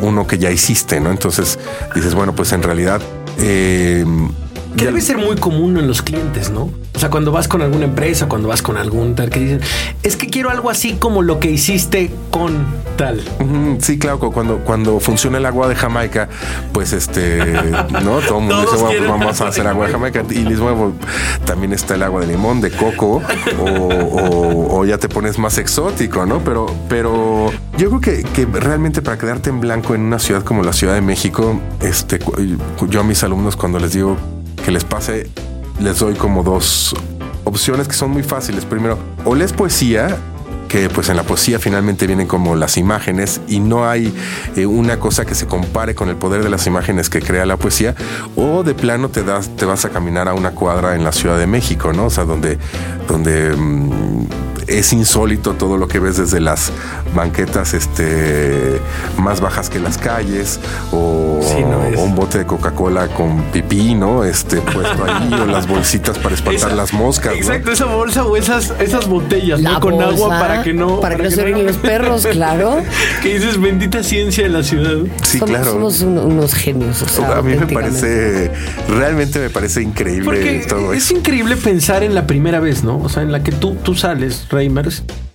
uno 0.01 0.25
que 0.25 0.39
ya 0.39 0.49
hiciste, 0.49 0.99
¿no? 0.99 1.11
Entonces 1.11 1.59
dices, 1.93 2.15
bueno, 2.15 2.33
pues 2.33 2.51
en 2.51 2.63
realidad... 2.63 3.01
Eh, 3.37 4.05
que 4.79 4.85
debe 4.85 5.01
ser 5.01 5.17
muy 5.17 5.35
común 5.35 5.77
en 5.77 5.87
los 5.87 6.01
clientes, 6.01 6.49
¿no? 6.49 6.69
O 6.95 6.99
sea, 6.99 7.09
cuando 7.09 7.31
vas 7.31 7.47
con 7.47 7.61
alguna 7.61 7.85
empresa, 7.85 8.27
cuando 8.27 8.47
vas 8.47 8.61
con 8.61 8.77
algún 8.77 9.13
tal 9.13 9.29
que 9.29 9.39
dicen, 9.39 9.61
es 10.03 10.15
que 10.15 10.27
quiero 10.27 10.49
algo 10.49 10.69
así 10.69 10.93
como 10.93 11.21
lo 11.21 11.39
que 11.39 11.51
hiciste 11.51 12.11
con 12.31 12.65
tal. 12.97 13.21
Sí, 13.79 13.99
claro, 13.99 14.19
cuando, 14.19 14.59
cuando 14.59 14.99
funciona 14.99 15.37
el 15.37 15.45
agua 15.45 15.67
de 15.67 15.75
Jamaica, 15.75 16.29
pues 16.73 16.93
este, 16.93 17.37
¿no? 18.03 18.19
Todo 18.19 18.39
el 18.39 18.45
mundo 18.45 18.61
dice, 18.61 18.75
bueno, 18.77 18.97
pues 18.97 19.09
vamos 19.09 19.41
a 19.41 19.47
hacer 19.47 19.67
agua 19.67 19.87
de 19.87 19.93
Jamaica. 19.93 20.23
Y 20.29 20.43
les 20.43 20.59
bueno, 20.59 20.93
también 21.45 21.73
está 21.73 21.95
el 21.95 22.03
agua 22.03 22.21
de 22.21 22.27
limón, 22.27 22.61
de 22.61 22.71
coco, 22.71 23.21
o, 23.61 24.85
ya 24.85 24.97
te 24.97 25.09
pones 25.09 25.37
más 25.37 25.57
exótico, 25.57 26.25
¿no? 26.25 26.39
Pero, 26.39 26.73
pero 26.87 27.51
yo 27.77 27.89
creo 27.89 28.01
que, 28.01 28.23
que 28.23 28.45
realmente 28.45 29.01
para 29.01 29.17
quedarte 29.17 29.49
en 29.49 29.59
blanco 29.59 29.93
en 29.93 30.01
una 30.01 30.19
ciudad 30.19 30.43
como 30.43 30.63
la 30.63 30.73
Ciudad 30.73 30.95
de 30.95 31.01
México, 31.01 31.59
este, 31.81 32.19
yo 32.89 33.01
a 33.01 33.03
mis 33.03 33.23
alumnos 33.23 33.55
cuando 33.55 33.79
les 33.79 33.93
digo 33.93 34.17
que 34.63 34.71
les 34.71 34.83
pase 34.83 35.29
les 35.79 35.99
doy 35.99 36.15
como 36.15 36.43
dos 36.43 36.93
opciones 37.45 37.87
que 37.87 37.93
son 37.93 38.11
muy 38.11 38.23
fáciles. 38.23 38.65
Primero, 38.65 38.97
o 39.25 39.35
lees 39.35 39.53
poesía 39.53 40.17
que 40.67 40.87
pues 40.87 41.09
en 41.09 41.17
la 41.17 41.23
poesía 41.23 41.57
finalmente 41.57 42.05
vienen 42.05 42.27
como 42.27 42.55
las 42.55 42.77
imágenes 42.77 43.41
y 43.47 43.59
no 43.59 43.89
hay 43.89 44.13
eh, 44.55 44.67
una 44.67 44.99
cosa 44.99 45.25
que 45.25 45.33
se 45.33 45.47
compare 45.47 45.95
con 45.95 46.09
el 46.09 46.15
poder 46.15 46.43
de 46.43 46.49
las 46.49 46.67
imágenes 46.67 47.09
que 47.09 47.21
crea 47.21 47.45
la 47.47 47.57
poesía 47.57 47.95
o 48.35 48.63
de 48.63 48.75
plano 48.75 49.09
te 49.09 49.23
das 49.23 49.49
te 49.55 49.65
vas 49.65 49.85
a 49.85 49.89
caminar 49.89 50.27
a 50.27 50.35
una 50.35 50.51
cuadra 50.51 50.95
en 50.95 51.03
la 51.03 51.11
Ciudad 51.11 51.39
de 51.39 51.47
México, 51.47 51.91
¿no? 51.91 52.05
O 52.05 52.09
sea, 52.11 52.23
donde 52.23 52.59
donde 53.07 53.51
mm, 53.55 54.27
es 54.69 54.93
insólito 54.93 55.53
todo 55.53 55.77
lo 55.77 55.87
que 55.87 55.99
ves 55.99 56.17
desde 56.17 56.39
las 56.39 56.71
banquetas 57.15 57.73
este, 57.73 58.79
más 59.17 59.41
bajas 59.41 59.69
que 59.69 59.79
las 59.79 59.97
calles 59.97 60.59
o, 60.91 61.39
un 61.97 62.15
bote 62.15 62.39
de 62.39 62.45
Coca-Cola 62.45 63.07
con 63.07 63.43
pipí, 63.45 63.95
¿no? 63.95 64.23
Este, 64.23 64.61
puesto 64.61 65.03
ahí 65.05 65.33
o 65.33 65.45
las 65.45 65.67
bolsitas 65.67 66.17
para 66.19 66.35
espantar 66.35 66.73
las 66.73 66.93
moscas. 66.93 67.33
Exacto, 67.33 67.71
esa 67.71 67.85
bolsa 67.85 68.25
o 68.25 68.37
esas, 68.37 68.73
esas 68.79 69.07
botellas, 69.07 69.59
¿no? 69.59 69.79
Con 69.79 70.01
agua 70.01 70.29
para 70.29 70.63
que 70.63 70.73
no... 70.73 70.99
Para, 70.99 71.15
que, 71.15 71.23
no 71.23 71.31
se 71.31 71.49
no... 71.49 71.61
los 71.63 71.77
perros, 71.77 72.25
claro. 72.27 72.81
que 73.23 73.39
dices, 73.39 73.59
bendita 73.59 74.03
ciencia 74.03 74.43
de 74.43 74.49
la 74.49 74.63
ciudad. 74.63 74.97
Sí, 75.23 75.39
claro. 75.39 75.73
Somos 75.73 76.01
unos 76.01 76.53
genios. 76.53 77.03
a 77.19 77.41
mí 77.41 77.55
me 77.55 77.67
parece, 77.67 78.51
realmente 78.87 79.39
me 79.39 79.49
parece 79.49 79.81
increíble 79.81 80.65
todo 80.67 80.93
es, 80.93 81.03
Es 81.03 81.11
increíble 81.11 81.55
pensar 81.55 82.03
en 82.03 82.15
la 82.15 82.27
primera 82.27 82.59
vez, 82.59 82.83
¿no? 82.83 82.97
O 82.99 83.09
sea, 83.09 83.23
en 83.23 83.31
la 83.31 83.43
que 83.43 83.51
tú, 83.51 83.75
tú 83.75 83.95
sales, 83.95 84.45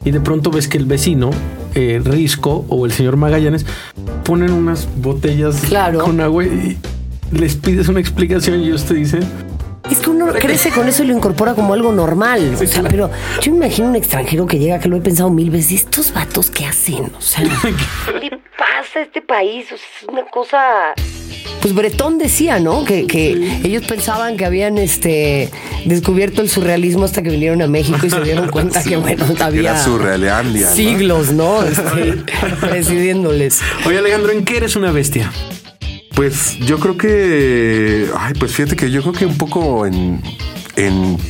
y 0.04 0.10
de 0.10 0.20
pronto 0.20 0.50
ves 0.50 0.68
que 0.68 0.78
el 0.78 0.84
vecino, 0.84 1.30
eh, 1.74 2.00
Risco 2.04 2.64
o 2.68 2.86
el 2.86 2.92
señor 2.92 3.16
Magallanes, 3.16 3.64
ponen 4.24 4.52
unas 4.52 4.88
botellas 4.96 5.62
con 6.02 6.20
agua 6.20 6.44
y 6.44 6.78
les 7.32 7.56
pides 7.56 7.88
una 7.88 8.00
explicación 8.00 8.60
y 8.60 8.64
ellos 8.64 8.84
te 8.84 8.94
dicen, 8.94 9.22
es 9.90 9.98
que 9.98 10.10
uno 10.10 10.32
crece 10.32 10.70
con 10.70 10.88
eso 10.88 11.02
y 11.02 11.06
lo 11.06 11.14
incorpora 11.14 11.54
como 11.54 11.74
algo 11.74 11.92
normal. 11.92 12.54
o 12.54 12.66
sea, 12.66 12.82
pero 12.82 13.10
yo 13.40 13.52
me 13.52 13.66
imagino 13.66 13.88
un 13.88 13.96
extranjero 13.96 14.46
que 14.46 14.58
llega, 14.58 14.78
que 14.78 14.88
lo 14.88 14.96
he 14.96 15.00
pensado 15.00 15.30
mil 15.30 15.50
veces, 15.50 15.72
estos 15.72 16.12
vatos 16.12 16.50
qué 16.50 16.66
hacen? 16.66 17.12
O 17.16 17.20
sea, 17.20 17.44
¿qué 17.62 18.12
le 18.12 18.30
pasa 18.56 19.00
a 19.00 19.02
este 19.02 19.22
país? 19.22 19.70
es 19.72 19.80
una 20.08 20.24
cosa 20.26 20.94
pues 21.64 21.74
Bretón 21.74 22.18
decía, 22.18 22.60
¿no? 22.60 22.84
Que, 22.84 23.06
ellos 23.64 23.84
pensaban 23.84 24.36
que 24.36 24.44
habían 24.44 24.76
este 24.76 25.48
descubierto 25.86 26.42
el 26.42 26.50
surrealismo 26.50 27.06
hasta 27.06 27.22
que 27.22 27.30
vinieron 27.30 27.62
a 27.62 27.66
México 27.66 28.06
y 28.06 28.10
se 28.10 28.20
dieron 28.20 28.48
cuenta 28.50 28.82
que, 28.82 28.98
bueno, 28.98 29.24
había 29.40 29.74
siglos, 30.74 31.32
¿no? 31.32 31.62
Este, 31.74 32.22
presidiéndoles. 32.60 33.62
Oye, 33.86 33.96
Alejandro, 33.96 34.32
¿en 34.32 34.44
qué 34.44 34.58
eres 34.58 34.76
una 34.76 34.92
bestia? 34.92 35.32
Pues 36.14 36.58
yo 36.60 36.78
creo 36.78 36.96
que, 36.96 38.08
ay, 38.16 38.34
pues 38.38 38.52
fíjate 38.52 38.76
que 38.76 38.90
yo 38.90 39.02
creo 39.02 39.12
que 39.12 39.26
un 39.26 39.36
poco 39.36 39.84
en, 39.86 40.22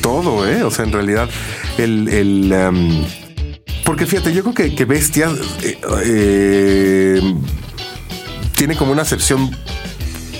todo, 0.01 0.47
¿eh? 0.47 0.63
O 0.63 0.71
sea, 0.71 0.85
en 0.85 0.91
realidad, 0.91 1.29
el, 1.77 2.51
em, 2.51 3.03
porque 3.83 4.05
fíjate, 4.05 4.33
yo 4.33 4.43
creo 4.43 4.53
que, 4.53 4.75
que 4.75 4.85
bestia 4.85 5.29
eh, 5.63 5.77
eh, 6.05 7.35
tiene 8.55 8.75
como 8.75 8.91
una 8.91 9.01
acepción 9.03 9.51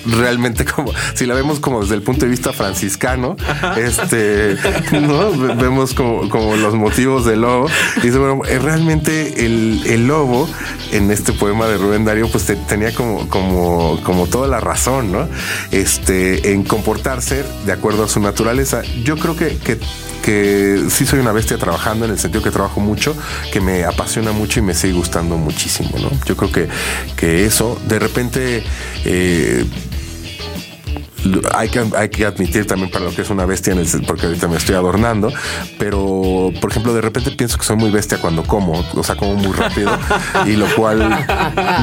realmente 0.05 0.65
como, 0.65 0.91
si 1.13 1.25
la 1.25 1.33
vemos 1.33 1.59
como 1.59 1.81
desde 1.81 1.95
el 1.95 2.01
punto 2.01 2.25
de 2.25 2.31
vista 2.31 2.53
franciscano, 2.53 3.35
este, 3.77 4.57
¿no? 5.01 5.31
Vemos 5.55 5.93
como, 5.93 6.29
como 6.29 6.55
los 6.55 6.75
motivos 6.75 7.25
del 7.25 7.41
lobo. 7.41 7.67
Y 7.97 8.01
dice, 8.01 8.17
bueno, 8.17 8.41
eh, 8.47 8.59
realmente 8.59 9.45
el, 9.45 9.81
el, 9.85 10.07
lobo 10.07 10.47
en 10.91 11.11
este 11.11 11.33
poema 11.33 11.67
de 11.67 11.77
Rubén 11.77 12.05
Darío, 12.05 12.29
pues 12.29 12.45
tenía 12.67 12.93
como, 12.93 13.27
como, 13.29 13.99
como 14.03 14.27
toda 14.27 14.47
la 14.47 14.59
razón, 14.59 15.11
¿no? 15.11 15.27
Este, 15.71 16.51
en 16.51 16.63
comportarse 16.63 17.43
de 17.65 17.71
acuerdo 17.71 18.03
a 18.03 18.07
su 18.07 18.19
naturaleza. 18.19 18.81
Yo 19.03 19.17
creo 19.17 19.35
que, 19.35 19.57
que 19.57 19.79
que 20.25 20.85
sí 20.89 21.05
soy 21.05 21.19
una 21.19 21.31
bestia 21.31 21.55
trabajando 21.59 22.05
en 22.05 22.11
el 22.11 22.17
sentido 22.17 22.43
que 22.43 22.49
trabajo 22.49 22.79
mucho, 22.79 23.15
que 23.53 23.61
me 23.61 23.85
apasiona 23.85 24.31
mucho 24.31 24.59
y 24.59 24.63
me 24.63 24.73
sigue 24.73 24.93
gustando 24.93 25.37
muchísimo, 25.37 25.91
¿no? 25.99 26.09
Yo 26.25 26.35
creo 26.35 26.51
que, 26.51 26.67
que 27.15 27.45
eso, 27.45 27.79
de 27.87 27.99
repente, 27.99 28.63
eh, 29.05 29.63
hay 31.53 31.69
que, 31.69 31.83
hay 31.95 32.09
que 32.09 32.25
admitir 32.25 32.65
también 32.65 32.91
para 32.91 33.05
lo 33.05 33.11
que 33.11 33.21
es 33.21 33.29
una 33.29 33.45
bestia, 33.45 33.73
en 33.73 33.79
el, 33.79 33.87
porque 34.05 34.27
ahorita 34.27 34.47
me 34.47 34.57
estoy 34.57 34.75
adornando, 34.75 35.31
pero 35.77 36.51
por 36.61 36.71
ejemplo, 36.71 36.93
de 36.93 37.01
repente 37.01 37.31
pienso 37.31 37.57
que 37.57 37.65
soy 37.65 37.75
muy 37.75 37.91
bestia 37.91 38.17
cuando 38.19 38.43
como, 38.43 38.85
o 38.93 39.03
sea, 39.03 39.15
como 39.15 39.35
muy 39.35 39.51
rápido, 39.51 39.91
y 40.45 40.53
lo 40.53 40.67
cual 40.75 41.25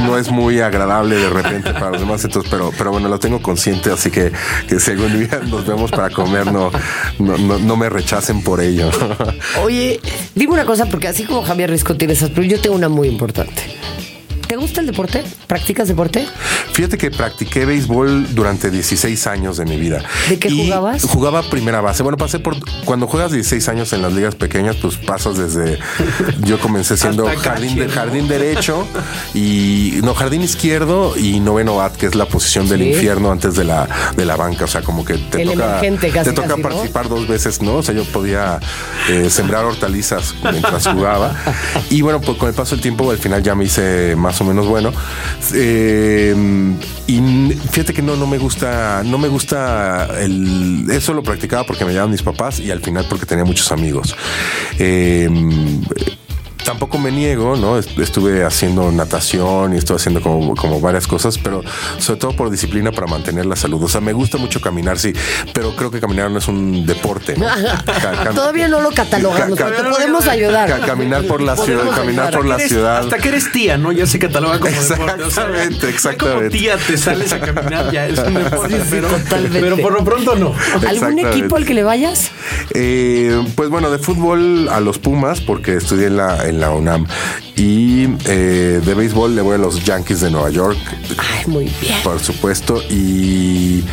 no 0.04 0.18
es 0.18 0.30
muy 0.30 0.60
agradable 0.60 1.16
de 1.16 1.30
repente 1.30 1.72
para 1.72 1.90
los 1.90 2.00
demás. 2.00 2.24
Entonces, 2.24 2.50
pero, 2.50 2.72
pero 2.76 2.90
bueno, 2.90 3.08
lo 3.08 3.18
tengo 3.18 3.40
consciente, 3.42 3.90
así 3.90 4.10
que, 4.10 4.32
que 4.68 4.80
si 4.80 4.94
día 4.94 5.40
nos 5.46 5.66
vemos 5.66 5.90
para 5.90 6.10
comer, 6.10 6.52
no, 6.52 6.70
no, 7.18 7.36
no, 7.38 7.76
me 7.76 7.88
rechacen 7.88 8.42
por 8.42 8.60
ello. 8.60 8.90
Oye, 9.62 10.00
dime 10.34 10.52
una 10.54 10.64
cosa, 10.64 10.86
porque 10.86 11.08
así 11.08 11.24
como 11.24 11.42
Javier 11.42 11.70
Risco 11.70 11.96
tiene 11.96 12.14
esas, 12.14 12.30
pero 12.30 12.42
yo 12.42 12.60
tengo 12.60 12.76
una 12.76 12.88
muy 12.88 13.08
importante. 13.08 13.62
¿Te 14.52 14.56
gusta 14.56 14.82
el 14.82 14.86
deporte? 14.86 15.24
¿Practicas 15.46 15.88
deporte? 15.88 16.28
Fíjate 16.74 16.98
que 16.98 17.10
practiqué 17.10 17.64
béisbol 17.64 18.34
durante 18.34 18.70
16 18.70 19.26
años 19.26 19.56
de 19.56 19.64
mi 19.64 19.78
vida. 19.78 20.02
¿De 20.28 20.38
qué 20.38 20.50
jugabas? 20.50 21.04
Jugaba 21.04 21.42
primera 21.42 21.80
base. 21.80 22.02
Bueno, 22.02 22.18
pasé 22.18 22.38
por. 22.38 22.56
Cuando 22.84 23.06
juegas 23.06 23.32
16 23.32 23.66
años 23.70 23.94
en 23.94 24.02
las 24.02 24.12
ligas 24.12 24.34
pequeñas, 24.34 24.76
pues 24.76 24.98
pasas 24.98 25.38
desde. 25.38 25.78
Yo 26.44 26.60
comencé 26.60 26.98
siendo 26.98 27.24
jardín, 27.34 27.76
de, 27.76 27.88
jardín 27.88 28.28
derecho 28.28 28.86
y. 29.32 30.00
No, 30.02 30.12
jardín 30.12 30.42
izquierdo 30.42 31.16
y 31.16 31.40
noveno 31.40 31.76
bat, 31.76 31.96
que 31.96 32.04
es 32.04 32.14
la 32.14 32.26
posición 32.26 32.68
del 32.68 32.82
infierno 32.82 33.32
antes 33.32 33.54
de 33.54 33.64
la, 33.64 33.88
de 34.18 34.26
la 34.26 34.36
banca. 34.36 34.66
O 34.66 34.68
sea, 34.68 34.82
como 34.82 35.02
que 35.02 35.14
te 35.14 35.46
toca. 35.46 35.80
te 35.80 36.32
toca 36.34 36.58
participar 36.58 37.08
dos 37.08 37.26
veces, 37.26 37.62
¿no? 37.62 37.76
O 37.76 37.82
sea, 37.82 37.94
yo 37.94 38.04
podía 38.04 38.60
eh, 39.08 39.30
sembrar 39.30 39.64
hortalizas 39.64 40.34
mientras 40.42 40.86
jugaba. 40.88 41.34
Y 41.88 42.00
bueno, 42.00 42.20
pues 42.20 42.38
con 42.38 42.48
el 42.48 42.54
paso 42.54 42.74
del 42.74 42.82
tiempo, 42.82 43.10
al 43.10 43.18
final 43.18 43.42
ya 43.42 43.54
me 43.54 43.64
hice 43.64 44.14
más 44.16 44.41
menos 44.44 44.66
bueno. 44.66 44.92
Eh, 45.54 46.34
y 47.06 47.20
fíjate 47.70 47.92
que 47.92 48.02
no, 48.02 48.16
no 48.16 48.26
me 48.26 48.38
gusta, 48.38 49.02
no 49.04 49.18
me 49.18 49.28
gusta 49.28 50.08
el. 50.20 50.86
Eso 50.90 51.14
lo 51.14 51.22
practicaba 51.22 51.64
porque 51.64 51.84
me 51.84 51.92
llamaban 51.92 52.10
mis 52.12 52.22
papás 52.22 52.60
y 52.60 52.70
al 52.70 52.80
final 52.80 53.06
porque 53.08 53.26
tenía 53.26 53.44
muchos 53.44 53.70
amigos. 53.72 54.14
Eh, 54.78 55.28
tampoco 56.64 56.98
me 56.98 57.10
niego, 57.10 57.56
¿no? 57.56 57.78
Estuve 57.78 58.44
haciendo 58.44 58.90
natación 58.92 59.74
y 59.74 59.78
estuve 59.78 59.96
haciendo 59.96 60.20
como, 60.20 60.54
como 60.54 60.80
varias 60.80 61.06
cosas, 61.06 61.38
pero 61.38 61.62
sobre 61.98 62.20
todo 62.20 62.32
por 62.32 62.50
disciplina 62.50 62.92
para 62.92 63.06
mantener 63.06 63.46
la 63.46 63.56
salud. 63.56 63.82
O 63.82 63.88
sea, 63.88 64.00
me 64.00 64.12
gusta 64.12 64.38
mucho 64.38 64.60
caminar, 64.60 64.98
sí, 64.98 65.12
pero 65.52 65.74
creo 65.74 65.90
que 65.90 66.00
caminar 66.00 66.30
no 66.30 66.38
es 66.38 66.48
un 66.48 66.86
deporte. 66.86 67.34
Todavía 68.34 68.68
no 68.68 68.80
lo 68.80 68.90
catalogamos, 68.90 69.58
pero 69.58 69.70
te 69.70 69.90
podemos 69.90 70.26
ayudar. 70.26 70.80
caminar 70.86 71.24
por 71.24 71.40
la 71.40 71.56
ciudad, 71.56 71.84
caminar 71.94 72.32
por 72.32 72.46
la 72.46 72.58
ciudad. 72.58 72.98
Hasta 72.98 73.18
que 73.18 73.28
eres 73.28 73.50
tía, 73.52 73.78
¿no? 73.78 73.92
Ya 73.92 74.06
se 74.06 74.18
cataloga 74.18 74.58
como 74.58 74.70
exactamente, 74.70 75.64
deporte. 75.64 75.88
exactamente. 75.88 76.48
Como 76.48 76.50
tía 76.50 76.76
te 76.76 76.96
sales 76.96 77.32
a 77.32 77.40
caminar, 77.40 77.90
ya 77.92 78.06
es 78.06 78.18
un 78.18 78.34
deporte. 78.34 78.80
pero, 78.90 79.08
pero, 79.52 79.76
por 79.78 79.92
lo 79.92 80.04
pronto 80.04 80.36
no. 80.36 80.54
¿Algún 80.86 81.18
equipo 81.18 81.56
al 81.56 81.66
que 81.66 81.74
le 81.74 81.82
vayas? 81.82 82.30
Eh, 82.74 83.44
pues 83.54 83.68
bueno, 83.68 83.90
de 83.90 83.98
fútbol 83.98 84.68
a 84.68 84.80
los 84.80 84.98
Pumas, 84.98 85.40
porque 85.40 85.76
estudié 85.76 86.06
en 86.06 86.16
la 86.16 86.46
en 86.52 86.60
la 86.60 86.70
UNAM. 86.70 87.06
Y 87.56 88.08
eh, 88.26 88.80
de 88.84 88.94
béisbol 88.94 89.34
le 89.34 89.42
voy 89.42 89.56
a 89.56 89.58
los 89.58 89.84
Yankees 89.84 90.20
de 90.20 90.30
Nueva 90.30 90.50
York. 90.50 90.78
Ay, 91.18 91.46
muy 91.46 91.64
bien. 91.80 92.02
Por 92.02 92.20
supuesto. 92.20 92.82
Y, 92.90 93.84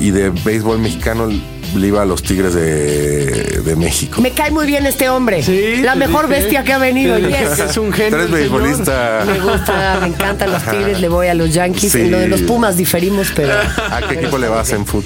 y 0.00 0.10
de 0.10 0.30
béisbol 0.30 0.78
mexicano 0.78 1.28
le 1.74 1.86
iba 1.88 2.02
a 2.02 2.04
los 2.04 2.22
Tigres 2.22 2.54
de, 2.54 3.60
de, 3.62 3.76
México. 3.76 4.20
Me 4.20 4.30
cae 4.30 4.50
muy 4.50 4.66
bien 4.66 4.86
este 4.86 5.08
hombre. 5.08 5.42
Sí, 5.42 5.82
la 5.82 5.94
mejor 5.94 6.28
bestia 6.28 6.64
que 6.64 6.72
ha 6.72 6.78
venido. 6.78 7.16
Es 7.16 7.76
un 7.76 7.92
genio. 7.92 8.18
Eres 8.18 8.30
beisbolista. 8.30 9.24
Me 9.26 9.40
gusta, 9.40 9.98
me 10.00 10.08
encantan 10.08 10.52
los 10.52 10.62
Tigres. 10.62 11.00
Le 11.00 11.08
voy 11.08 11.28
a 11.28 11.34
los 11.34 11.52
Yankees. 11.52 11.94
En 11.94 12.10
lo 12.10 12.18
de 12.18 12.28
los 12.28 12.42
Pumas 12.42 12.76
diferimos, 12.76 13.32
pero. 13.34 13.52
¿A 13.54 14.00
qué 14.08 14.14
equipo 14.14 14.38
le 14.38 14.48
vas 14.48 14.72
en 14.72 14.86
foot? 14.86 15.04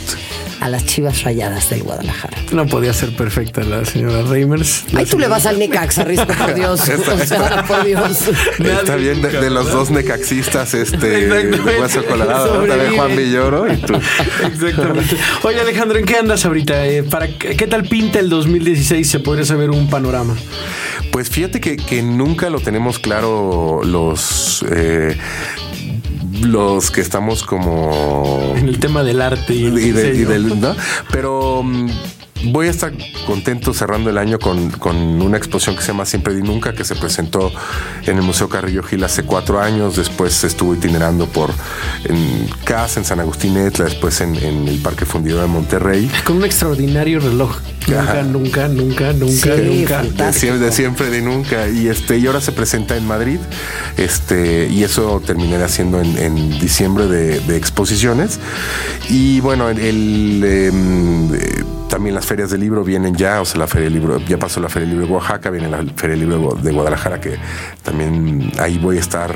A 0.61 0.68
las 0.68 0.85
chivas 0.85 1.23
rayadas 1.23 1.70
del 1.70 1.83
Guadalajara. 1.83 2.37
No 2.53 2.66
podía 2.66 2.92
ser 2.92 3.16
perfecta 3.16 3.62
la 3.62 3.85
señora 3.85 4.23
Reimers. 4.23 4.85
Ay, 4.94 5.07
tú 5.07 5.18
le 5.18 5.27
vas 5.27 5.46
al 5.46 5.59
Necaxa, 5.59 6.05
Risco, 6.05 6.27
por 6.38 6.55
Dios. 6.55 6.81
o 6.81 7.27
sea, 7.27 7.64
por 7.66 7.85
Dios. 7.85 8.29
Está 8.59 8.96
bien, 8.96 9.23
de, 9.23 9.51
los 9.51 9.73
dos 9.73 9.90
necaxistas, 9.90 10.75
este, 10.75 11.27
de 11.27 11.81
Hueso 11.81 12.05
Colorado, 12.05 12.66
también 12.66 12.94
Juan 12.94 13.16
Villoro 13.16 13.73
y 13.73 13.77
tú. 13.79 13.94
Exactamente. 13.94 15.16
Oye, 15.42 15.61
Alejandro, 15.61 15.99
¿en 15.99 16.05
qué 16.05 16.16
andas 16.16 16.44
ahorita? 16.44 16.87
Eh, 16.87 17.03
¿para 17.03 17.29
¿Qué 17.29 17.66
tal 17.66 17.85
pinta 17.85 18.18
el 18.18 18.29
2016? 18.29 19.09
¿Se 19.09 19.20
podría 19.20 19.44
saber 19.44 19.70
un 19.70 19.88
panorama? 19.88 20.37
Pues 21.11 21.31
fíjate 21.31 21.61
que, 21.61 21.77
que 21.77 22.03
nunca 22.03 22.51
lo 22.51 22.61
tenemos 22.61 22.99
claro 22.99 23.81
los... 23.83 24.64
Eh, 24.70 25.16
los 26.40 26.90
que 26.90 27.00
estamos 27.00 27.42
como 27.42 28.55
en 28.57 28.68
el 28.68 28.79
tema 28.79 29.03
del 29.03 29.20
arte 29.22 29.55
y, 29.55 29.70
del, 29.70 30.61
¿no? 30.61 30.74
pero 31.11 31.62
mm, 31.62 31.88
voy 32.44 32.68
a 32.68 32.70
estar 32.70 32.92
contento 33.26 33.74
cerrando 33.74 34.11
el 34.11 34.18
año 34.18 34.38
con, 34.38 34.70
con, 34.70 34.96
una 34.96 35.37
exposición 35.37 35.76
que 35.76 35.83
se 35.83 35.88
llama 35.88 36.07
Siempre 36.07 36.35
y 36.35 36.42
Nunca, 36.42 36.72
que 36.72 36.85
se 36.85 36.96
presentó 36.96 37.53
en 38.07 38.16
el 38.16 38.22
Museo 38.22 38.48
Carrillo 38.48 38.83
Gil 38.83 39.05
hace 39.05 39.22
cuatro 39.22 39.61
años. 39.61 39.96
Después 39.96 40.42
estuvo 40.44 40.74
itinerando 40.74 41.26
por 41.26 41.50
en 42.05 42.48
casa, 42.64 43.00
en 43.00 43.07
San 43.07 43.20
Agustín 43.20 43.57
Etla, 43.57 43.87
después 43.87 44.20
en, 44.20 44.37
el 44.37 44.79
Parque 44.83 45.05
Fundido 45.05 45.40
de 45.40 45.46
Monterrey. 45.46 46.11
Con 46.24 46.38
un 46.38 46.44
extraordinario 46.44 47.20
reloj. 47.20 47.59
Nunca, 47.87 48.22
nunca, 48.22 48.68
nunca, 48.68 49.12
nunca, 49.12 49.57
nunca. 49.57 50.03
De 50.03 50.33
siempre, 50.33 50.64
de 50.64 50.72
siempre, 50.72 51.11
de 51.11 51.22
nunca. 51.22 51.68
Y 51.68 51.88
este, 51.88 52.18
y 52.18 52.26
ahora 52.26 52.40
se 52.40 52.53
presenta 52.53 52.96
en 52.96 53.07
Madrid. 53.07 53.38
Este, 53.96 54.68
y 54.68 54.85
eso 54.85 55.22
terminaré 55.24 55.64
haciendo 55.64 56.00
en, 56.00 56.59
diciembre 56.59 57.07
de, 57.07 57.57
exposiciones. 57.57 58.38
Y 59.09 59.40
bueno, 59.40 59.68
el, 59.68 60.42
em, 60.44 61.80
también 61.90 62.14
las 62.14 62.24
ferias 62.24 62.50
del 62.50 62.61
libro 62.61 62.85
vienen 62.85 63.14
ya, 63.16 63.40
o 63.40 63.44
sea, 63.44 63.59
la 63.59 63.66
feria 63.66 63.87
del 63.87 63.94
libro, 63.94 64.18
ya 64.20 64.38
pasó 64.38 64.61
la 64.61 64.68
feria 64.68 64.88
del 64.88 64.96
libro 64.96 65.07
de 65.09 65.12
Oaxaca, 65.12 65.50
viene 65.50 65.68
la 65.68 65.79
feria 65.96 66.16
del 66.16 66.20
libro 66.20 66.55
de 66.55 66.72
Guadalajara, 66.72 67.20
que 67.20 67.37
también 67.83 68.53
ahí 68.59 68.79
voy 68.79 68.96
a 68.96 69.00
estar 69.00 69.35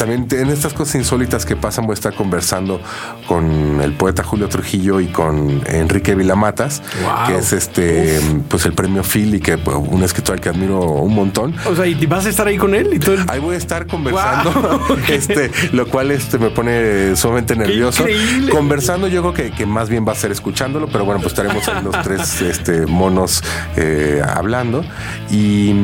también 0.00 0.26
en 0.30 0.48
estas 0.48 0.72
cosas 0.72 0.94
insólitas 0.94 1.44
que 1.44 1.56
pasan 1.56 1.84
voy 1.84 1.92
a 1.92 1.94
estar 1.94 2.14
conversando 2.14 2.80
con 3.26 3.82
el 3.82 3.92
poeta 3.92 4.22
Julio 4.22 4.48
Trujillo 4.48 4.98
y 4.98 5.08
con 5.08 5.60
Enrique 5.66 6.14
Vilamatas, 6.14 6.82
que 7.26 7.36
es 7.36 7.52
este 7.52 8.18
pues 8.48 8.64
el 8.64 8.72
premio 8.72 9.02
Phil 9.02 9.34
y 9.34 9.40
que 9.40 9.58
pues, 9.58 9.76
un 9.76 10.02
escritor 10.02 10.36
al 10.36 10.40
que 10.40 10.48
admiro 10.48 10.80
un 10.80 11.14
montón. 11.14 11.54
O 11.66 11.76
sea, 11.76 11.86
¿y 11.86 12.06
vas 12.06 12.24
a 12.24 12.30
estar 12.30 12.46
ahí 12.46 12.56
con 12.56 12.74
él 12.74 12.88
y 12.94 12.98
todo 12.98 13.16
Ahí 13.28 13.40
voy 13.40 13.56
a 13.56 13.58
estar 13.58 13.86
conversando, 13.86 14.96
este, 15.08 15.50
lo 15.72 15.86
cual 15.86 16.12
este 16.12 16.38
me 16.38 16.48
pone 16.48 17.14
sumamente 17.14 17.54
nervioso. 17.54 18.06
Conversando 18.50 19.06
yo 19.06 19.20
creo 19.20 19.34
que, 19.34 19.50
que, 19.50 19.66
más 19.66 19.90
bien 19.90 20.08
va 20.08 20.12
a 20.12 20.14
ser 20.16 20.32
escuchándolo, 20.32 20.88
pero 20.90 21.04
bueno, 21.04 21.20
pues 21.20 21.34
estaremos 21.34 21.68
ahí 21.68 21.84
los 21.84 22.00
tres 22.02 22.40
este, 22.40 22.86
monos 22.86 23.44
eh, 23.76 24.22
hablando. 24.26 24.82
Y, 25.30 25.74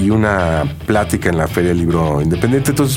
y 0.00 0.08
una 0.08 0.64
plática 0.86 1.28
en 1.28 1.36
la 1.36 1.48
Feria 1.48 1.68
del 1.68 1.80
Libro 1.80 2.22
Independiente. 2.22 2.70
Entonces 2.70 2.93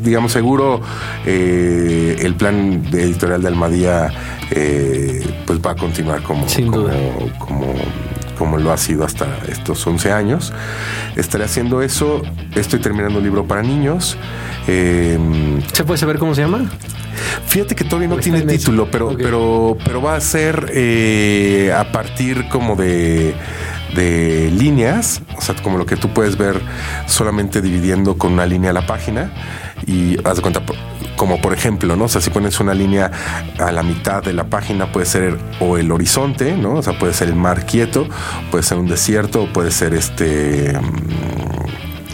digamos, 0.00 0.32
seguro 0.32 0.80
eh, 1.24 2.16
el 2.20 2.34
plan 2.34 2.84
editorial 2.92 3.42
de 3.42 3.48
Almadía 3.48 4.12
eh, 4.50 5.26
pues 5.46 5.60
va 5.60 5.72
a 5.72 5.76
continuar 5.76 6.22
como, 6.22 6.46
como, 7.38 7.74
como, 8.38 8.56
lo 8.58 8.72
ha 8.72 8.76
sido 8.76 9.04
hasta 9.04 9.26
estos 9.48 9.86
11 9.86 10.12
años. 10.12 10.52
Estaré 11.16 11.44
haciendo 11.44 11.82
eso. 11.82 12.22
Estoy 12.54 12.80
terminando 12.80 13.18
un 13.18 13.24
libro 13.24 13.44
para 13.46 13.62
niños. 13.62 14.16
Eh, 14.66 15.18
¿Se 15.72 15.84
puede 15.84 15.98
saber 15.98 16.18
cómo 16.18 16.34
se 16.34 16.42
llama? 16.42 16.70
Fíjate 17.46 17.74
que 17.74 17.84
todavía 17.84 18.08
no 18.08 18.18
tiene 18.18 18.42
título, 18.42 18.88
pero, 18.90 19.16
pero, 19.16 19.78
pero 19.84 20.02
va 20.02 20.16
a 20.16 20.20
ser 20.20 21.70
a 21.74 21.90
partir 21.90 22.48
como 22.48 22.76
de 22.76 23.34
de 23.94 24.50
líneas, 24.50 25.22
o 25.36 25.40
sea, 25.40 25.54
como 25.62 25.78
lo 25.78 25.86
que 25.86 25.96
tú 25.96 26.12
puedes 26.12 26.36
ver 26.36 26.60
solamente 27.06 27.62
dividiendo 27.62 28.18
con 28.18 28.32
una 28.32 28.46
línea 28.46 28.72
la 28.72 28.86
página 28.86 29.32
y 29.86 30.16
haz 30.26 30.36
de 30.36 30.42
cuenta, 30.42 30.62
como 31.16 31.40
por 31.40 31.52
ejemplo, 31.52 31.96
¿no? 31.96 32.04
O 32.04 32.08
sea, 32.08 32.20
si 32.20 32.30
pones 32.30 32.60
una 32.60 32.74
línea 32.74 33.10
a 33.58 33.72
la 33.72 33.82
mitad 33.82 34.22
de 34.22 34.32
la 34.32 34.44
página 34.44 34.92
puede 34.92 35.06
ser 35.06 35.38
o 35.60 35.78
el 35.78 35.90
horizonte, 35.90 36.56
¿no? 36.56 36.74
O 36.74 36.82
sea, 36.82 36.98
puede 36.98 37.14
ser 37.14 37.28
el 37.28 37.36
mar 37.36 37.66
quieto, 37.66 38.06
puede 38.50 38.62
ser 38.62 38.78
un 38.78 38.86
desierto, 38.86 39.48
puede 39.52 39.70
ser 39.70 39.94
este... 39.94 40.72
Mm, 40.72 41.45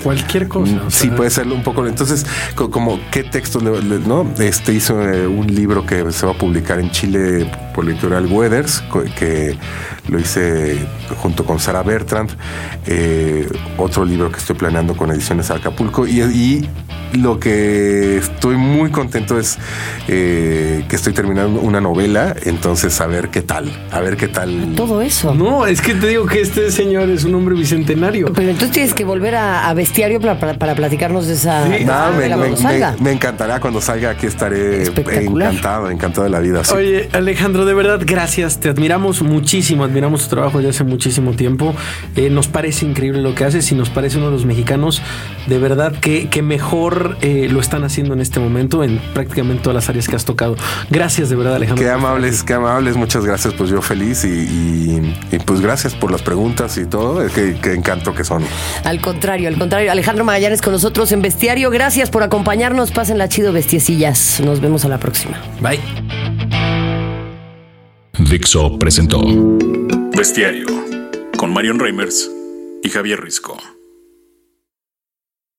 Cualquier 0.03 0.49
cosa. 0.49 0.73
Mm, 0.73 0.91
sí, 0.91 1.11
puede 1.11 1.31
ser 1.31 1.47
un 1.49 1.63
poco. 1.63 1.87
Entonces, 1.87 2.27
como 2.55 2.99
qué 3.11 3.25
texto, 3.25 3.61
¿no? 3.61 4.27
Este 4.39 4.73
hizo 4.73 5.01
eh, 5.03 5.27
un 5.27 5.47
libro 5.55 5.87
que 5.87 6.11
se 6.13 6.27
va 6.27 6.33
a 6.33 6.39
publicar 6.39 6.81
en 6.81 6.91
Chile 6.91 7.51
por 7.75 7.89
editorial 7.89 8.27
Weathers, 8.27 8.83
que 9.17 9.57
lo 10.09 10.19
hice 10.19 10.87
junto 11.19 11.45
con 11.45 11.59
Sara 11.59 11.83
Bertrand. 11.83 12.31
Eh, 12.87 13.49
otro 13.79 14.05
libro 14.05 14.31
que 14.31 14.39
estoy 14.39 14.57
planeando 14.57 14.97
con 14.97 15.11
Ediciones 15.11 15.51
Acapulco. 15.51 16.07
Y, 16.07 16.21
y 16.21 16.69
lo 17.15 17.39
que 17.39 18.17
estoy 18.19 18.57
muy 18.57 18.91
contento 18.91 19.39
es 19.39 19.59
eh, 20.09 20.85
que 20.89 20.97
estoy 20.97 21.13
terminando 21.13 21.61
una 21.61 21.81
novela, 21.81 22.35
entonces 22.45 23.01
a 23.01 23.07
ver 23.07 23.29
qué 23.29 23.43
tal, 23.43 23.71
a 23.91 24.01
ver 24.01 24.17
qué 24.17 24.29
tal. 24.29 24.75
Todo 24.77 25.03
eso. 25.03 25.35
No, 25.35 25.67
es 25.67 25.81
que 25.81 25.95
te 25.95 26.09
digo 26.09 26.27
que 26.27 26.41
este 26.41 26.71
señor 26.71 27.11
es 27.11 27.25
un 27.25 27.35
hombre 27.35 27.55
bicentenario. 27.55 28.33
Pero 28.33 28.51
entonces 28.51 28.73
tienes 28.73 28.95
que 28.95 29.05
volver 29.05 29.35
a, 29.35 29.73
bestiario 29.75 30.21
para, 30.21 30.57
platicarnos 30.75 31.27
de 31.27 31.35
esa. 31.35 31.65
Sí. 31.65 31.85
me, 33.01 33.13
encantará 33.13 33.61
cuando 33.61 33.81
salga, 33.81 34.11
aquí 34.11 34.27
estaré 34.27 34.85
encantado, 34.85 35.91
encantado 35.91 36.25
de 36.25 36.31
la 36.31 36.41
vida. 36.41 36.63
Oye, 36.75 37.09
Alejandro, 37.13 37.65
de 37.65 37.75
verdad, 37.75 38.01
gracias. 38.05 38.61
Te 38.61 38.69
admiramos 38.69 39.23
muchísimo, 39.23 39.85
admiramos 39.85 40.25
tu 40.25 40.35
trabajo 40.35 40.59
desde 40.59 40.71
hace 40.71 40.85
muchísimo 40.85 41.33
tiempo. 41.33 41.75
Eh, 42.17 42.31
nos 42.31 42.49
parece 42.49 42.87
increíble 42.87 43.23
lo 43.23 43.35
que 43.35 43.45
haces 43.45 43.71
y 43.73 43.75
nos 43.75 43.91
parece 43.91 44.19
uno 44.19 44.27
de 44.27 44.33
los 44.33 44.45
mexicanos, 44.45 45.03
de 45.47 45.59
verdad, 45.59 45.93
que, 46.01 46.29
que 46.29 46.43
mejor 46.43 47.02
eh, 47.21 47.49
lo 47.51 47.61
están 47.61 47.85
haciendo 47.85 48.15
en 48.15 48.21
este 48.21 48.41
momento 48.41 48.85
en 48.85 48.99
prácticamente 49.15 49.63
todas 49.63 49.75
las 49.75 49.89
áreas 49.89 50.09
que 50.09 50.17
has 50.17 50.25
tocado. 50.25 50.57
Gracias 50.91 51.29
de 51.29 51.37
verdad, 51.37 51.57
Alejandro. 51.57 51.85
Qué 51.85 51.91
amables, 51.91 52.43
qué 52.43 52.55
amables. 52.55 52.97
Muchas 52.97 53.25
gracias. 53.25 53.55
Pues 53.55 53.71
yo 53.71 53.83
feliz 53.83 54.25
y, 54.25 55.01
pues 55.45 55.61
gracias 55.61 55.95
por 55.95 56.11
las 56.11 56.23
preguntas 56.23 56.77
y 56.79 56.87
todo. 56.87 57.27
Qué, 57.35 57.57
qué 57.63 57.75
encanto 57.75 58.15
que 58.15 58.25
son. 58.25 58.45
Al 58.85 59.01
contrario, 59.01 59.49
al 59.49 59.59
contrario. 59.59 59.91
Alejandro 59.91 60.25
Magallanes 60.25 60.63
con 60.63 60.73
nosotros 60.73 61.13
en 61.13 61.23
Bestiario. 61.23 61.71
Gracias 61.71 62.11
por 62.11 62.23
acompañarnos. 62.23 62.91
Pasen 62.91 63.19
la 63.19 63.29
chido, 63.29 63.53
bestiecillas. 63.53 64.41
Nos 64.45 64.61
vemos 64.61 64.85
a 64.85 64.89
la 64.89 64.99
próxima. 64.99 65.41
Bye. 65.61 65.81
Dixo 68.19 68.79
presentó 68.79 69.21
Bestiario 70.17 70.67
con 71.37 71.53
Marion 71.53 71.79
Reimers 71.79 72.31
y 72.83 72.89
Javier 72.89 73.21
Risco. 73.21 73.57